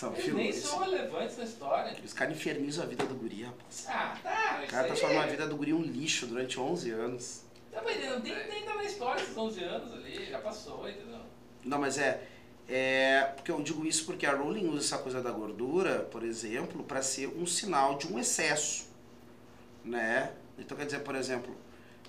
São 0.00 0.14
Eles 0.16 0.32
nem 0.32 0.50
são 0.50 0.78
relevantes 0.78 1.36
na 1.36 1.44
história. 1.44 1.94
Os 2.02 2.14
caras 2.14 2.34
infernizam 2.34 2.84
a 2.84 2.86
vida 2.86 3.04
do 3.04 3.14
guri, 3.14 3.42
rapaz. 3.42 3.84
Ah, 3.86 4.16
tá. 4.22 4.62
O 4.64 4.66
cara 4.66 4.86
transformou 4.86 5.20
a 5.20 5.26
é- 5.26 5.30
vida 5.30 5.46
do 5.46 5.56
guri 5.56 5.74
um 5.74 5.82
lixo 5.82 6.26
durante 6.26 6.58
11 6.58 6.90
anos. 6.90 7.42
Tá, 7.70 7.82
mas 7.84 8.02
não 8.08 8.18
tem 8.22 8.34
nem 8.48 8.64
tá 8.64 8.74
na 8.76 8.84
história 8.84 9.20
esses 9.20 9.36
11 9.36 9.62
anos 9.62 9.92
ali, 9.92 10.24
já 10.30 10.38
passou, 10.38 10.88
entendeu? 10.88 11.20
Não, 11.62 11.78
mas 11.78 11.98
é, 11.98 12.22
é. 12.66 13.30
Porque 13.36 13.50
eu 13.50 13.60
digo 13.62 13.84
isso 13.86 14.06
porque 14.06 14.24
a 14.24 14.34
Rowling 14.34 14.68
usa 14.68 14.78
essa 14.86 14.98
coisa 15.02 15.20
da 15.20 15.30
gordura, 15.30 15.98
por 16.10 16.22
exemplo, 16.24 16.82
para 16.82 17.02
ser 17.02 17.26
um 17.28 17.44
sinal 17.44 17.98
de 17.98 18.10
um 18.10 18.18
excesso. 18.18 18.88
Né? 19.84 20.32
Então 20.58 20.78
quer 20.78 20.86
dizer, 20.86 21.00
por 21.00 21.14
exemplo, 21.14 21.54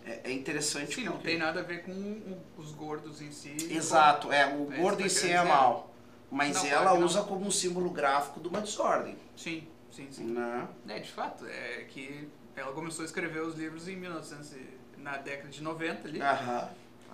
é, 0.06 0.22
é 0.24 0.32
interessante. 0.32 0.96
Sim, 0.96 1.04
não 1.04 1.12
porque- 1.14 1.28
tem 1.28 1.38
nada 1.38 1.60
a 1.60 1.64
ver 1.64 1.84
com 1.84 2.38
os 2.58 2.72
gordos 2.72 3.22
em 3.22 3.34
si. 3.34 3.54
Exato, 3.70 4.32
é, 4.32 4.46
o 4.48 4.72
É 4.72 4.78
gordo 4.78 5.02
em 5.02 5.04
que 5.04 5.10
si 5.10 5.30
é 5.30 5.44
mal. 5.44 5.91
Mas 6.32 6.56
Não, 6.56 6.66
ela 6.66 6.82
claro 6.84 7.00
não. 7.00 7.06
usa 7.06 7.24
como 7.24 7.46
um 7.46 7.52
símbolo 7.52 7.90
gráfico 7.90 8.40
de 8.40 8.48
uma 8.48 8.62
desordem. 8.62 9.18
Sim, 9.36 9.68
sim, 9.92 10.08
sim. 10.12 10.24
Né? 10.26 10.68
É, 10.88 11.00
de 11.00 11.12
fato, 11.12 11.46
é 11.46 11.84
que 11.90 12.30
ela 12.56 12.72
começou 12.72 13.04
a 13.04 13.06
escrever 13.06 13.42
os 13.42 13.56
livros 13.56 13.88
em 13.90 13.96
1900, 13.98 14.54
e- 14.54 14.80
na 14.98 15.18
década 15.18 15.50
de 15.50 15.62
90 15.62 16.08
ali, 16.08 16.22
Aham. 16.22 16.70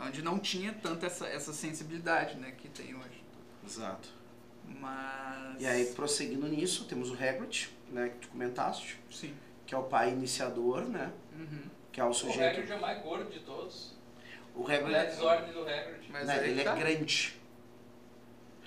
onde 0.06 0.22
não 0.22 0.38
tinha 0.38 0.72
tanta 0.74 1.08
essa, 1.08 1.26
essa 1.28 1.52
sensibilidade, 1.52 2.36
né, 2.38 2.52
que 2.58 2.68
tem 2.70 2.94
hoje. 2.96 3.24
Exato. 3.66 4.10
Mas... 4.66 5.62
E 5.62 5.66
aí, 5.66 5.86
prosseguindo 5.94 6.48
nisso, 6.48 6.86
temos 6.86 7.10
o 7.10 7.14
Hagrid, 7.14 7.70
né, 7.90 8.10
que 8.10 8.18
tu 8.20 8.28
comentaste, 8.30 9.00
Sim. 9.10 9.34
que 9.66 9.74
é 9.74 9.78
o 9.78 9.84
pai 9.84 10.12
iniciador, 10.12 10.82
né? 10.82 11.12
Uhum. 11.34 11.62
Que 11.92 12.02
é 12.02 12.04
o 12.04 12.10
O 12.10 12.14
sujeito. 12.14 12.42
Hagrid 12.60 12.72
é 12.72 12.76
o 12.76 12.82
mais 12.82 13.02
gordo 13.02 13.32
de 13.32 13.40
todos. 13.40 13.96
O 14.54 14.64
Olha 14.64 14.76
a 14.76 14.80
Hagrid, 14.82 15.06
desordem 15.12 15.54
do 15.54 15.62
Hagrid. 15.62 16.10
Mas 16.12 16.28
né, 16.28 16.34
aí 16.40 16.50
ele 16.52 16.64
tá. 16.64 16.76
é 16.76 16.80
grande. 16.80 17.40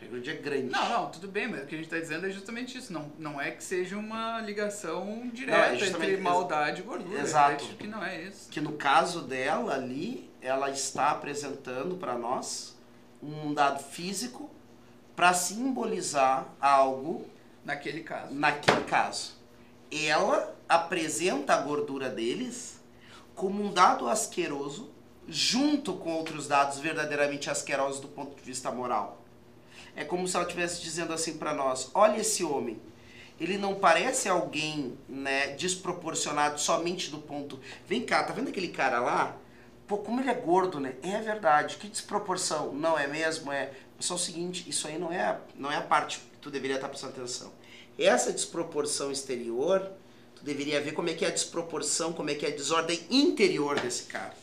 Hagrid 0.05 0.31
é 0.31 0.35
grande. 0.35 0.71
Não, 0.71 0.89
não, 0.89 1.11
tudo 1.11 1.29
bem, 1.29 1.49
mas 1.49 1.63
o 1.63 1.67
que 1.67 1.75
a 1.75 1.79
gente 1.79 1.87
está 1.87 1.99
dizendo 1.99 2.27
é 2.27 2.31
justamente 2.31 2.77
isso. 2.79 2.93
Não, 2.93 3.13
não 3.19 3.41
é 3.41 3.51
que 3.51 3.63
seja 3.63 3.97
uma 3.97 4.41
ligação 4.41 5.05
Não, 5.05 5.25
é 5.25 5.31
direta 5.31 5.87
entre 5.87 6.17
maldade 6.17 6.81
e 6.81 6.85
gordura. 6.85 7.21
Exato. 7.21 7.65
Eu 7.65 7.69
acho 7.69 7.77
que 7.77 7.87
não 7.87 8.05
é 8.05 8.23
isso. 8.23 8.49
que 8.51 8.61
no 8.61 8.73
caso 8.73 9.23
dela 9.23 9.75
ali, 9.75 10.31
ela 10.41 10.71
está 10.71 11.11
apresentando 11.11 11.97
para 11.97 12.17
nós 12.17 12.77
um 13.23 13.53
dado 13.53 13.83
físico 13.83 14.51
para 15.15 15.35
simbolizar 15.35 16.47
algo 16.61 17.29
Naquele 17.65 18.01
caso. 18.03 18.35
naquele 18.35 18.85
caso. 18.85 19.33
Ela 19.93 20.57
apresenta 20.69 21.55
a 21.55 21.59
gordura 21.61 22.09
deles 22.09 22.81
como 23.35 23.63
um 23.63 23.73
dado 23.73 24.09
asqueroso 24.09 24.91
junto 25.29 25.95
com 25.95 26.11
outros 26.13 26.49
dados 26.49 26.79
verdadeiramente 26.79 27.51
asquerosos 27.51 28.01
do 28.01 28.09
ponto 28.09 28.35
de 28.37 28.43
vista 28.43 28.71
moral. 28.71 29.23
É 30.01 30.05
como 30.05 30.27
se 30.27 30.35
ela 30.35 30.47
estivesse 30.47 30.81
dizendo 30.81 31.13
assim 31.13 31.37
para 31.37 31.53
nós: 31.53 31.91
olha 31.93 32.23
esse 32.23 32.43
homem. 32.43 32.81
Ele 33.39 33.59
não 33.59 33.75
parece 33.75 34.31
alguém 34.31 34.99
né, 35.07 35.49
desproporcionado 35.49 36.59
somente 36.59 37.11
do 37.11 37.19
ponto. 37.19 37.61
Vem 37.87 38.05
cá, 38.05 38.23
tá 38.25 38.33
vendo 38.33 38.49
aquele 38.49 38.69
cara 38.69 38.99
lá? 38.99 39.37
Pô, 39.87 39.99
como 39.99 40.21
ele 40.21 40.31
é 40.31 40.35
gordo, 40.35 40.81
né? 40.81 40.95
É 41.03 41.21
verdade. 41.21 41.77
Que 41.77 41.87
desproporção. 41.87 42.73
Não 42.73 42.99
é 42.99 43.07
mesmo? 43.07 43.53
É. 43.53 43.73
Só 43.99 44.15
o 44.15 44.19
seguinte: 44.19 44.65
isso 44.67 44.89
aí 44.89 44.99
não 44.99 45.13
é, 45.13 45.39
não 45.55 45.71
é 45.71 45.77
a 45.77 45.83
parte 45.83 46.19
que 46.19 46.39
tu 46.41 46.51
deveria 46.51 46.77
estar 46.77 46.89
prestando 46.89 47.13
atenção. 47.13 47.53
Essa 47.99 48.33
desproporção 48.33 49.13
exterior, 49.13 49.87
tu 50.35 50.43
deveria 50.43 50.81
ver 50.81 50.93
como 50.93 51.11
é 51.11 51.15
que 51.15 51.27
é 51.27 51.29
a 51.29 51.31
desproporção, 51.33 52.15
como 52.15 52.31
é 52.31 52.35
que 52.35 52.47
é 52.47 52.49
a 52.49 52.57
desordem 52.57 52.99
interior 53.11 53.79
desse 53.79 54.05
cara. 54.05 54.35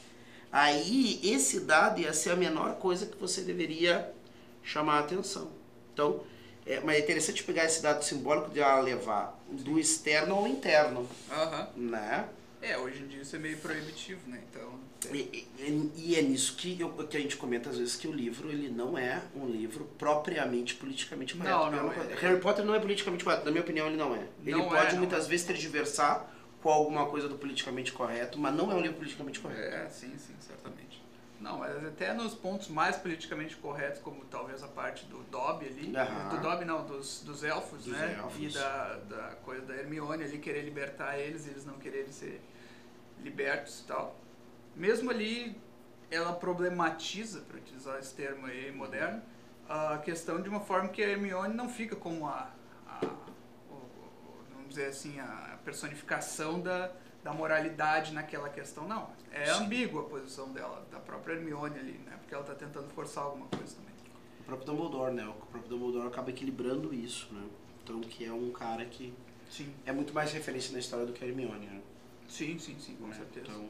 Aí, 0.52 1.20
esse 1.24 1.62
dado 1.62 2.00
ia 2.00 2.14
ser 2.14 2.30
a 2.30 2.36
menor 2.36 2.76
coisa 2.76 3.08
que 3.08 3.18
você 3.18 3.42
deveria 3.42 4.14
chamar 4.68 4.98
a 4.98 5.00
atenção. 5.00 5.50
Então, 5.94 6.24
é, 6.66 6.80
mas 6.82 6.98
é 6.98 7.00
interessante 7.00 7.44
pegar 7.44 7.66
esse 7.66 7.82
dado 7.82 8.04
simbólico 8.04 8.50
de 8.52 8.60
ela 8.60 8.82
levar 8.82 9.40
do 9.50 9.80
externo 9.80 10.36
ao 10.36 10.48
interno, 10.48 11.08
Aham. 11.32 11.70
né? 11.76 12.28
É, 12.62 12.78
hoje 12.78 13.04
em 13.04 13.08
dia 13.08 13.22
isso 13.22 13.36
é 13.36 13.40
meio 13.40 13.58
proibitivo, 13.58 14.20
né? 14.28 14.42
Então. 14.50 14.80
E, 15.14 15.48
e- 15.60 15.92
e 15.96 16.16
é 16.16 16.22
nisso 16.24 16.56
que, 16.58 16.80
eu- 16.82 16.90
que 16.90 17.16
a 17.16 17.20
gente 17.20 17.38
comenta 17.38 17.70
às 17.70 17.78
vezes 17.78 17.96
que 17.96 18.08
o 18.08 18.12
livro 18.12 18.50
ele 18.50 18.68
não 18.68 18.98
é 18.98 19.22
um 19.36 19.46
livro 19.46 19.86
propriamente 19.98 20.74
politicamente 20.76 21.36
correto. 21.38 21.56
Não, 21.56 21.72
não, 21.72 21.92
é- 21.94 22.16
Harry 22.16 22.42
Potter 22.42 22.66
não 22.66 22.74
é 22.76 22.80
politicamente 22.80 23.24
correto, 23.24 23.46
na 23.46 23.52
minha 23.52 23.64
opinião 23.64 23.88
ele 23.88 23.96
não 23.96 24.14
é. 24.16 24.28
Ele 24.44 24.52
Não 24.58 24.68
pode 24.68 24.96
é, 24.96 24.98
muitas 24.98 25.26
é. 25.26 25.30
vezes 25.30 25.46
tergiversar 25.46 26.34
com 26.62 26.70
alguma 26.70 27.06
coisa 27.06 27.30
do 27.30 27.36
politicamente 27.38 27.92
correto, 27.94 28.40
mas 28.40 28.54
não 28.56 28.72
é 28.72 28.76
um 28.76 28.82
livro 28.82 28.98
politicamente 28.98 29.40
correto. 29.40 29.76
É, 29.76 29.88
sim, 29.90 30.12
sim, 30.18 30.34
certamente. 30.40 30.87
Não, 31.40 31.60
mas 31.60 31.86
até 31.86 32.14
nos 32.14 32.34
pontos 32.34 32.68
mais 32.68 32.96
politicamente 32.98 33.56
corretos, 33.58 34.02
como 34.02 34.26
talvez 34.26 34.64
a 34.64 34.68
parte 34.68 35.06
do 35.06 35.20
Dobby 35.26 35.68
ali, 35.68 35.96
Aham. 35.96 36.30
do 36.30 36.42
Dobby 36.42 36.66
não, 36.66 36.84
dos, 36.86 37.22
dos 37.24 37.44
elfos, 37.44 37.84
Dos 37.86 37.94
né? 37.94 38.16
elfos. 38.20 38.40
E 38.40 38.50
da, 38.58 38.96
da 39.08 39.36
coisa 39.44 39.64
da 39.66 39.76
Hermione 39.76 40.24
ali 40.24 40.40
querer 40.40 40.64
libertar 40.64 41.18
eles 41.20 41.46
e 41.46 41.52
eles 41.52 41.64
não 41.66 41.76
quererem 41.76 42.12
ser 42.12 42.42
libertos 43.22 43.82
e 43.82 43.84
tal. 43.86 44.16
Mesmo 44.76 45.12
ali, 45.12 45.56
ela 46.10 46.34
problematiza, 46.34 47.42
para 47.42 47.58
utilizar 47.58 48.00
esse 48.00 48.16
termo 48.16 48.48
aí 48.48 48.72
moderno, 48.72 49.22
a 49.70 49.98
questão 50.00 50.42
de 50.42 50.50
uma 50.50 50.62
forma 50.62 50.90
que 50.90 51.04
a 51.04 51.08
Hermione 51.10 51.54
não 51.54 51.70
fica 51.70 51.96
como 51.96 52.26
a, 52.28 52.50
a 52.88 53.06
o- 53.70 53.74
o- 53.74 54.44
vamos 54.54 54.70
dizer 54.70 54.88
assim, 54.88 55.20
a 55.20 55.58
personificação 55.64 56.60
da, 56.62 56.92
da 57.28 57.34
moralidade 57.34 58.14
naquela 58.14 58.48
questão, 58.48 58.88
não. 58.88 59.10
É 59.34 59.50
ambígua 59.50 60.04
a 60.04 60.06
posição 60.06 60.50
dela, 60.54 60.88
da 60.90 60.98
própria 60.98 61.34
Hermione 61.34 61.78
ali, 61.78 61.98
né? 62.06 62.16
Porque 62.22 62.34
ela 62.34 62.42
está 62.44 62.56
tentando 62.56 62.88
forçar 62.94 63.26
alguma 63.26 63.48
coisa 63.48 63.76
também. 63.76 63.92
O 64.40 64.44
próprio 64.46 64.66
Dumbledore, 64.66 65.14
né? 65.14 65.28
O 65.28 65.34
próprio 65.34 65.70
Dumbledore 65.70 66.08
acaba 66.08 66.30
equilibrando 66.30 66.94
isso, 66.94 67.28
né? 67.34 67.44
Então, 67.84 68.00
que 68.00 68.24
é 68.24 68.32
um 68.32 68.50
cara 68.52 68.86
que 68.86 69.14
Sim, 69.50 69.74
é 69.86 69.92
muito 69.92 70.14
mais 70.14 70.32
referência 70.32 70.72
na 70.72 70.80
história 70.80 71.06
do 71.06 71.12
que 71.12 71.24
a 71.24 71.28
Hermione, 71.28 71.66
né? 71.66 71.82
sim, 72.30 72.58
sim, 72.60 72.76
sim, 72.80 72.96
com 72.96 73.08
né? 73.08 73.16
certeza. 73.16 73.46
Então, 73.50 73.70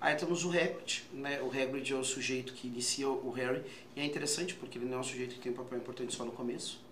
aí 0.00 0.14
temos 0.16 0.44
o 0.44 0.50
Hagrid, 0.50 1.04
né? 1.12 1.40
O 1.42 1.46
Hagrid 1.48 1.92
é 1.92 1.96
o 1.96 2.04
sujeito 2.04 2.54
que 2.54 2.66
inicia 2.66 3.08
o 3.08 3.30
Harry 3.30 3.62
e 3.94 4.00
é 4.00 4.04
interessante 4.04 4.52
porque 4.54 4.78
ele 4.78 4.86
não 4.86 4.96
é 4.98 5.00
um 5.00 5.04
sujeito 5.04 5.34
que 5.36 5.40
tem 5.40 5.52
um 5.52 5.56
papel 5.56 5.78
importante 5.78 6.12
só 6.12 6.24
no 6.24 6.32
começo. 6.32 6.84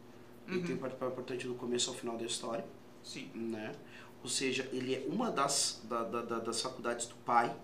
Ele 0.46 0.58
Uhum. 0.58 0.62
tem 0.64 0.74
um 0.76 0.78
papel 0.78 1.08
importante 1.08 1.46
do 1.48 1.54
começo 1.54 1.90
ao 1.90 1.96
final 1.96 2.16
da 2.16 2.24
história, 2.24 2.64
Sim, 3.02 3.30
né? 3.34 3.72
Ou 4.24 4.30
seja, 4.30 4.66
ele 4.72 4.94
é 4.94 5.04
uma 5.06 5.30
das, 5.30 5.82
da, 5.84 6.02
da- 6.02 6.22
da- 6.22 6.38
das 6.38 6.62
faculdades 6.62 7.04
do 7.06 7.14
pai, 7.16 7.54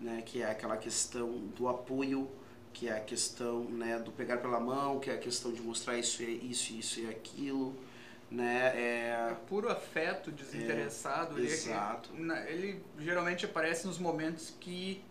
né? 0.00 0.22
Que 0.24 0.40
é 0.40 0.50
aquela 0.50 0.78
questão 0.78 1.30
do 1.54 1.68
apoio, 1.68 2.30
que 2.72 2.88
é 2.88 2.96
a 2.96 3.00
questão 3.00 3.64
né, 3.64 3.98
do 3.98 4.10
pegar 4.10 4.38
pela 4.38 4.58
mão, 4.58 4.98
que 5.00 5.10
é 5.10 5.14
a 5.14 5.18
questão 5.18 5.52
de 5.52 5.60
mostrar 5.60 5.98
isso, 5.98 6.22
é 6.22 6.26
isso, 6.26 6.72
isso 6.72 7.00
e 7.00 7.10
aquilo, 7.10 7.76
né? 8.30 8.72
É, 8.74 9.36
puro 9.46 9.70
afeto 9.70 10.32
desinteressado. 10.32 11.38
ele, 11.38 11.46
é 11.48 11.52
exato. 11.52 12.08
na- 12.14 12.40
ele 12.48 12.82
geralmente 12.98 13.44
aparece 13.44 13.86
nos 13.86 13.98
momentos 13.98 14.54
que, 14.58 15.04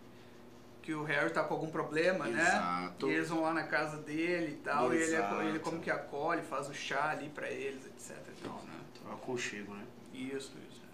que 0.82 0.92
o 0.94 1.04
Harry 1.04 1.30
tá 1.32 1.44
com 1.44 1.54
algum 1.54 1.70
problema, 1.70 2.26
né? 2.26 2.42
Exato. 2.42 3.06
E 3.08 3.12
eles 3.12 3.28
vão 3.28 3.42
lá 3.42 3.54
na 3.54 3.62
casa 3.64 3.98
dele 3.98 4.54
e 4.54 4.56
tal, 4.64 4.92
e 4.92 4.96
ele, 4.96 5.04
Exato. 5.14 5.42
ele 5.42 5.58
como 5.60 5.78
que 5.80 5.92
acolhe, 5.92 6.42
faz 6.42 6.68
o 6.68 6.74
chá 6.74 7.10
ali 7.10 7.28
pra 7.28 7.48
eles, 7.48 7.86
etc. 7.86 8.16
e 8.36 8.42
tal, 8.42 8.60
né? 8.64 8.74
é 9.08 9.12
aconchego, 9.12 9.74
né? 9.74 9.84
Isso, 10.12 10.52
isso. 10.68 10.87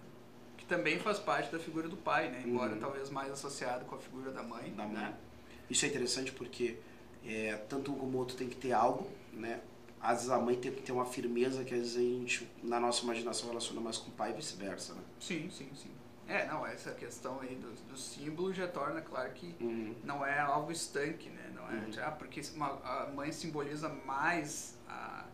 Que 0.67 0.73
também 0.75 0.99
faz 0.99 1.19
parte 1.19 1.51
da 1.51 1.59
figura 1.59 1.87
do 1.87 1.95
pai, 1.97 2.29
né? 2.29 2.41
Embora 2.45 2.73
Uhum. 2.73 2.79
talvez 2.79 3.09
mais 3.09 3.31
associado 3.31 3.85
com 3.85 3.95
a 3.95 3.99
figura 3.99 4.31
da 4.31 4.41
mãe. 4.41 4.71
Da 4.73 4.83
mãe. 4.85 4.93
Né? 4.95 5.13
Isso 5.69 5.85
é 5.85 5.89
interessante 5.89 6.31
porque 6.31 6.77
é, 7.25 7.55
tanto 7.69 7.91
um 7.91 7.95
como 7.95 8.17
o 8.17 8.19
outro 8.19 8.35
tem 8.35 8.49
que 8.49 8.55
ter 8.55 8.71
algo, 8.71 9.09
né? 9.33 9.61
Às 10.01 10.17
vezes 10.17 10.29
a 10.31 10.37
mãe 10.39 10.55
tem 10.55 10.71
que 10.71 10.81
ter 10.81 10.91
uma 10.91 11.05
firmeza 11.05 11.63
que 11.63 11.73
às 11.73 11.79
vezes 11.81 11.97
a 11.97 11.99
gente, 11.99 12.49
na 12.63 12.79
nossa 12.79 13.03
imaginação, 13.03 13.47
relaciona 13.49 13.81
mais 13.81 13.97
com 13.97 14.09
o 14.09 14.13
pai 14.13 14.31
e 14.31 14.33
vice-versa, 14.33 14.93
né? 14.93 15.01
Sim, 15.19 15.49
sim, 15.51 15.69
sim. 15.75 15.89
É, 16.27 16.45
não, 16.47 16.65
essa 16.65 16.91
questão 16.91 17.39
aí 17.41 17.55
do, 17.55 17.71
do 17.87 17.97
símbolo 17.97 18.51
já 18.51 18.67
torna 18.67 19.01
claro 19.01 19.31
que 19.33 19.55
Uhum. 19.59 19.95
não 20.03 20.25
é 20.25 20.39
algo 20.39 20.71
estanque, 20.71 21.29
né? 21.29 21.51
Não 21.55 21.67
é, 21.69 21.73
Uhum. 21.75 21.91
ah, 22.03 22.11
porque 22.11 22.41
uma, 22.55 22.69
a 22.83 23.11
mãe 23.11 23.31
simboliza 23.31 23.89
mais 23.89 24.77
a, 24.87 25.25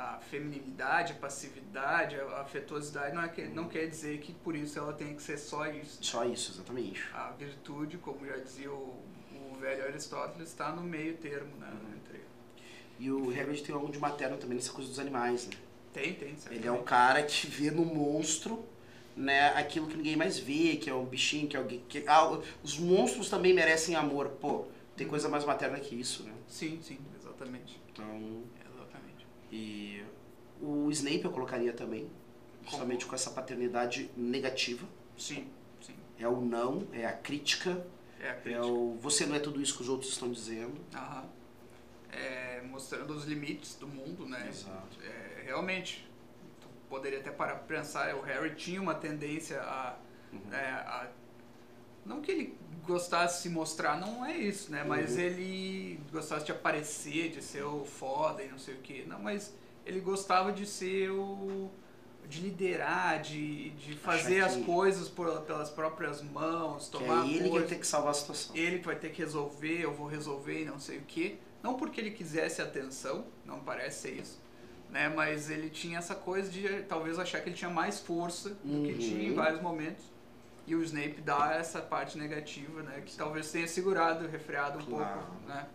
a 0.00 0.18
feminilidade, 0.30 1.12
a 1.12 1.16
passividade, 1.16 2.16
a, 2.18 2.40
afetuosidade, 2.40 3.14
não, 3.14 3.22
é 3.22 3.28
que, 3.28 3.42
não 3.42 3.68
quer 3.68 3.86
dizer 3.86 4.18
que 4.18 4.32
por 4.32 4.56
isso 4.56 4.78
ela 4.78 4.92
tem 4.92 5.14
que 5.14 5.22
ser 5.22 5.36
só 5.36 5.66
isso. 5.66 5.98
Só 6.00 6.24
isso, 6.24 6.52
exatamente. 6.52 7.02
A 7.12 7.30
virtude, 7.32 7.98
como 7.98 8.26
já 8.26 8.36
dizia 8.38 8.72
o, 8.72 8.96
o 9.34 9.56
velho 9.60 9.84
Aristóteles, 9.84 10.48
está 10.48 10.72
no 10.72 10.82
meio 10.82 11.16
termo, 11.18 11.54
né? 11.56 11.70
Uhum. 11.70 11.96
Entre... 11.96 12.20
E 12.98 13.10
o 13.10 13.30
Harold 13.30 13.62
tem 13.62 13.74
algo 13.74 13.92
de 13.92 13.98
materno 13.98 14.38
também 14.38 14.56
nessa 14.56 14.72
coisa 14.72 14.88
dos 14.88 14.98
animais, 14.98 15.46
né? 15.46 15.54
Tem, 15.92 16.14
tem, 16.14 16.28
Ele 16.28 16.36
é 16.36 16.40
certamente. 16.40 16.68
o 16.68 16.82
cara 16.82 17.22
que 17.22 17.46
vê 17.46 17.70
no 17.70 17.84
monstro, 17.84 18.64
né, 19.16 19.48
aquilo 19.48 19.88
que 19.88 19.96
ninguém 19.96 20.16
mais 20.16 20.38
vê, 20.38 20.76
que 20.76 20.88
é 20.88 20.94
um 20.94 21.04
bichinho, 21.04 21.48
que 21.48 21.56
é 21.56 21.60
alguém. 21.60 21.82
Que, 21.88 22.04
ah, 22.06 22.38
os 22.62 22.78
monstros 22.78 23.28
também 23.28 23.52
merecem 23.52 23.96
amor. 23.96 24.28
Pô, 24.40 24.66
tem 24.96 25.06
coisa 25.06 25.28
mais 25.28 25.44
materna 25.44 25.80
que 25.80 25.94
isso, 25.94 26.22
né? 26.22 26.32
Sim, 26.46 26.78
sim, 26.80 26.98
exatamente. 27.18 27.80
Então. 27.92 28.04
Exatamente. 28.06 28.60
E 29.50 30.04
o 30.60 30.90
Snape 30.90 31.24
eu 31.24 31.30
colocaria 31.30 31.72
também, 31.72 32.08
justamente 32.64 33.06
com 33.06 33.14
essa 33.14 33.30
paternidade 33.30 34.10
negativa. 34.16 34.86
Sim, 35.16 35.48
sim. 35.80 35.94
É 36.18 36.28
o 36.28 36.40
não, 36.40 36.86
é 36.92 37.04
a 37.06 37.12
crítica, 37.12 37.84
É 38.20 38.28
a 38.28 38.32
é 38.32 38.34
crítica. 38.34 38.66
o 38.66 38.96
você 39.00 39.26
não 39.26 39.34
é 39.34 39.38
tudo 39.40 39.60
isso 39.60 39.76
que 39.76 39.82
os 39.82 39.88
outros 39.88 40.12
estão 40.12 40.30
dizendo. 40.30 40.80
Aham. 40.94 41.24
É, 42.12 42.60
mostrando 42.62 43.14
os 43.14 43.24
limites 43.24 43.76
do 43.76 43.86
mundo, 43.86 44.26
né? 44.26 44.46
Exato. 44.48 44.98
É, 45.02 45.42
realmente, 45.44 46.08
tu 46.60 46.66
poderia 46.88 47.20
até 47.20 47.30
parar 47.30 47.54
pra 47.56 47.76
pensar, 47.78 48.14
o 48.16 48.20
Harry 48.22 48.54
tinha 48.54 48.80
uma 48.82 48.94
tendência 48.94 49.60
a, 49.62 49.96
Uhum. 50.32 50.52
é, 50.52 50.70
a- 50.70 51.08
Não 52.10 52.20
que 52.20 52.30
ele 52.32 52.58
gostasse 52.86 53.36
de 53.36 53.42
se 53.44 53.48
mostrar, 53.48 53.98
não 54.00 54.24
é 54.26 54.36
isso, 54.36 54.70
né? 54.72 54.82
Mas 54.84 55.12
Uhum. 55.14 55.20
ele 55.20 56.00
gostasse 56.12 56.44
de 56.44 56.52
aparecer, 56.52 57.30
de 57.30 57.40
ser 57.42 57.62
o 57.64 57.84
foda 57.84 58.42
e 58.42 58.48
não 58.48 58.58
sei 58.58 58.74
o 58.74 58.78
que. 58.78 59.04
Não, 59.06 59.20
mas 59.20 59.54
ele 59.86 60.00
gostava 60.00 60.52
de 60.52 60.66
ser 60.66 61.10
o... 61.10 61.70
De 62.28 62.40
liderar, 62.42 63.20
de, 63.22 63.70
de 63.70 63.94
fazer 63.96 64.40
as 64.42 64.54
que- 64.54 64.62
coisas 64.64 65.08
por- 65.08 65.40
pelas 65.42 65.68
próprias 65.68 66.22
mãos, 66.22 66.86
Que 66.88 66.92
tomar 66.98 67.24
é 67.26 67.28
ele 67.28 67.42
que 67.44 67.48
vai 67.58 67.62
ter 67.64 67.78
que 67.80 67.86
salvar 67.86 68.10
a 68.12 68.14
situação. 68.14 68.54
ele 68.54 68.78
que 68.78 68.86
vai 68.86 68.94
ter 68.96 69.10
que 69.10 69.20
resolver, 69.20 69.80
eu 69.80 69.92
vou 69.92 70.06
resolver 70.06 70.62
e 70.62 70.64
não 70.64 70.78
sei 70.78 70.98
o 70.98 71.02
que. 71.02 71.38
Não 71.62 71.74
porque 71.74 72.00
ele 72.00 72.12
quisesse 72.12 72.62
atenção, 72.62 73.24
não 73.44 73.58
parece 73.60 74.02
ser 74.02 74.20
isso, 74.20 74.40
né? 74.90 75.08
Mas 75.08 75.50
ele 75.50 75.68
tinha 75.70 75.98
essa 75.98 76.14
coisa 76.14 76.48
de 76.48 76.82
talvez 76.84 77.18
achar 77.18 77.40
que 77.40 77.48
ele 77.48 77.56
tinha 77.56 77.70
mais 77.70 77.98
força 77.98 78.50
do 78.50 78.82
que 78.86 78.92
Uhum. 78.92 78.98
tinha 78.98 79.28
em 79.28 79.34
vários 79.34 79.60
momentos. 79.60 80.04
E 80.70 80.74
o 80.76 80.84
Snape 80.84 81.20
dá 81.22 81.56
essa 81.56 81.80
parte 81.82 82.16
negativa, 82.16 82.80
né? 82.84 83.02
Que 83.04 83.16
talvez 83.16 83.50
tenha 83.50 83.66
segurado, 83.66 84.28
refreado 84.28 84.78
um 84.78 84.82
Claro. 84.86 85.18
pouco, 85.26 85.48
né? 85.48 85.66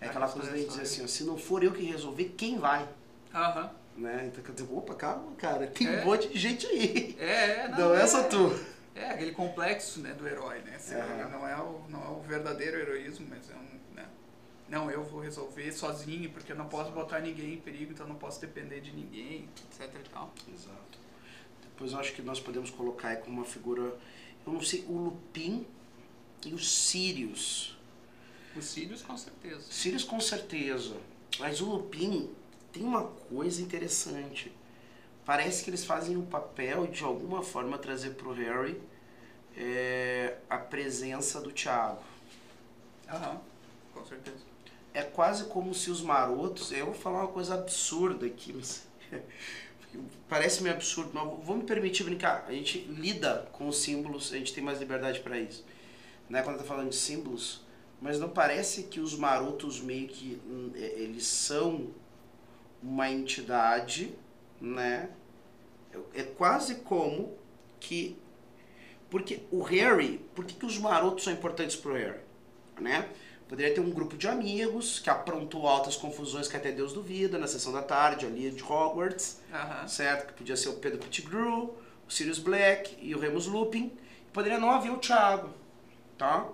É 0.00 0.06
aquela 0.06 0.26
coisa 0.26 0.50
de 0.52 0.64
dizer 0.64 0.80
assim, 0.80 1.04
ó, 1.04 1.06
se 1.06 1.22
não 1.24 1.36
for 1.36 1.62
eu 1.62 1.70
que 1.70 1.82
resolver, 1.84 2.32
quem 2.34 2.58
vai? 2.58 2.88
Aham. 3.34 3.70
Né? 3.94 4.24
Então 4.32 4.42
quer 4.42 4.52
dizer, 4.52 4.66
opa, 4.72 4.94
calma, 4.94 5.34
cara, 5.36 5.66
tem 5.66 5.86
É. 5.86 6.00
um 6.00 6.06
monte 6.06 6.28
de 6.28 6.38
gente 6.38 6.66
aí. 6.66 7.14
É, 7.20 7.24
é, 7.64 7.68
Não, 7.68 7.94
é 7.94 8.06
só 8.06 8.22
tu. 8.22 8.58
É, 8.94 9.10
aquele 9.10 9.32
complexo, 9.32 10.00
né, 10.00 10.14
do 10.14 10.26
herói, 10.26 10.60
né? 10.60 10.76
Assim, 10.76 10.94
Aham. 10.94 11.28
Não, 11.28 11.46
é 11.46 11.56
o, 11.60 11.82
não 11.90 12.02
é 12.02 12.08
o 12.08 12.20
verdadeiro 12.22 12.78
heroísmo, 12.78 13.26
mas 13.28 13.50
é 13.50 13.54
um, 13.54 13.94
né? 13.94 14.06
Não, 14.66 14.90
eu 14.90 15.04
vou 15.04 15.20
resolver 15.20 15.70
sozinho, 15.72 16.30
porque 16.30 16.52
eu 16.52 16.56
não 16.56 16.68
posso 16.68 16.90
botar 16.90 17.20
ninguém 17.20 17.52
em 17.52 17.60
perigo, 17.60 17.92
então 17.92 18.06
eu 18.06 18.10
não 18.10 18.18
posso 18.18 18.40
depender 18.40 18.80
de 18.80 18.92
ninguém, 18.92 19.46
etc 19.70 19.94
e 19.94 20.08
tal. 20.08 20.32
Exato. 20.50 20.98
Depois 21.64 21.92
eu 21.92 21.98
acho 22.00 22.14
que 22.14 22.22
nós 22.22 22.40
podemos 22.40 22.70
colocar 22.70 23.08
aí 23.08 23.16
como 23.16 23.36
uma 23.36 23.44
figura, 23.46 23.94
eu 24.46 24.52
não 24.52 24.62
sei, 24.62 24.84
o 24.88 24.96
Lupin 24.96 25.66
e 26.44 26.54
o 26.54 26.58
Sirius. 26.58 27.76
Os 28.56 28.66
Sirius, 28.66 29.02
com 29.02 29.16
certeza. 29.16 29.60
Sirius 29.70 30.04
com 30.04 30.20
certeza, 30.20 30.96
mas 31.38 31.60
o 31.60 31.66
Lupin 31.66 32.30
tem 32.72 32.82
uma 32.82 33.04
coisa 33.04 33.62
interessante. 33.62 34.52
Parece 35.24 35.62
que 35.62 35.70
eles 35.70 35.84
fazem 35.84 36.16
o 36.16 36.22
papel 36.22 36.86
de 36.86 37.04
alguma 37.04 37.42
forma 37.42 37.78
trazer 37.78 38.10
pro 38.14 38.32
Harry 38.32 38.80
é, 39.56 40.38
a 40.50 40.58
presença 40.58 41.40
do 41.40 41.52
Tiago. 41.52 42.02
Aham, 43.08 43.40
com 43.94 44.04
certeza. 44.04 44.52
É 44.94 45.02
quase 45.02 45.44
como 45.44 45.74
se 45.74 45.90
os 45.90 46.02
marotos. 46.02 46.72
Eu 46.72 46.86
vou 46.86 46.94
falar 46.94 47.20
uma 47.20 47.32
coisa 47.32 47.54
absurda 47.54 48.26
aqui, 48.26 48.52
mas. 48.52 48.86
Parece 50.28 50.62
meio 50.62 50.74
absurdo, 50.74 51.10
mas 51.12 51.24
vou 51.44 51.56
me 51.56 51.64
permitir 51.64 52.04
brincar. 52.04 52.44
A 52.48 52.52
gente 52.52 52.78
lida 52.88 53.48
com 53.52 53.68
os 53.68 53.78
símbolos, 53.82 54.32
a 54.32 54.36
gente 54.38 54.52
tem 54.52 54.62
mais 54.64 54.78
liberdade 54.80 55.20
para 55.20 55.38
isso. 55.38 55.64
Né? 56.28 56.42
Quando 56.42 56.58
tá 56.58 56.64
falando 56.64 56.90
de 56.90 56.96
símbolos. 56.96 57.62
Mas 58.00 58.18
não 58.18 58.28
parece 58.28 58.84
que 58.84 58.98
os 59.00 59.14
marotos 59.16 59.80
meio 59.80 60.08
que. 60.08 60.40
hum, 60.46 60.72
é- 60.74 61.00
Eles 61.00 61.26
são 61.26 61.90
uma 62.82 63.08
entidade, 63.10 64.12
né? 64.60 65.10
É 66.14 66.22
quase 66.22 66.76
como 66.76 67.36
que. 67.78 68.16
Porque 69.10 69.40
o 69.50 69.62
Harry. 69.62 70.18
Por 70.34 70.44
que, 70.44 70.54
que 70.54 70.66
os 70.66 70.78
marotos 70.78 71.24
são 71.24 71.32
importantes 71.32 71.76
pro 71.76 71.92
Harry? 71.94 72.20
Né? 72.80 73.08
Poderia 73.52 73.74
ter 73.74 73.82
um 73.82 73.90
grupo 73.90 74.16
de 74.16 74.26
amigos 74.26 74.98
que 74.98 75.10
aprontou 75.10 75.68
altas 75.68 75.94
confusões 75.94 76.48
que 76.48 76.56
até 76.56 76.72
Deus 76.72 76.94
duvida 76.94 77.38
na 77.38 77.46
sessão 77.46 77.70
da 77.70 77.82
tarde 77.82 78.24
ali 78.24 78.50
de 78.50 78.62
Hogwarts, 78.62 79.42
certo? 79.86 80.28
Que 80.28 80.32
podia 80.32 80.56
ser 80.56 80.70
o 80.70 80.76
Pedro 80.76 80.98
Pettigrew, 80.98 81.76
o 82.08 82.10
Sirius 82.10 82.38
Black 82.38 82.96
e 82.98 83.14
o 83.14 83.18
Remus 83.18 83.46
Lupin. 83.46 83.92
Poderia 84.32 84.58
não 84.58 84.70
haver 84.70 84.90
o 84.90 84.96
Thiago, 84.96 85.50
tá? 86.16 86.48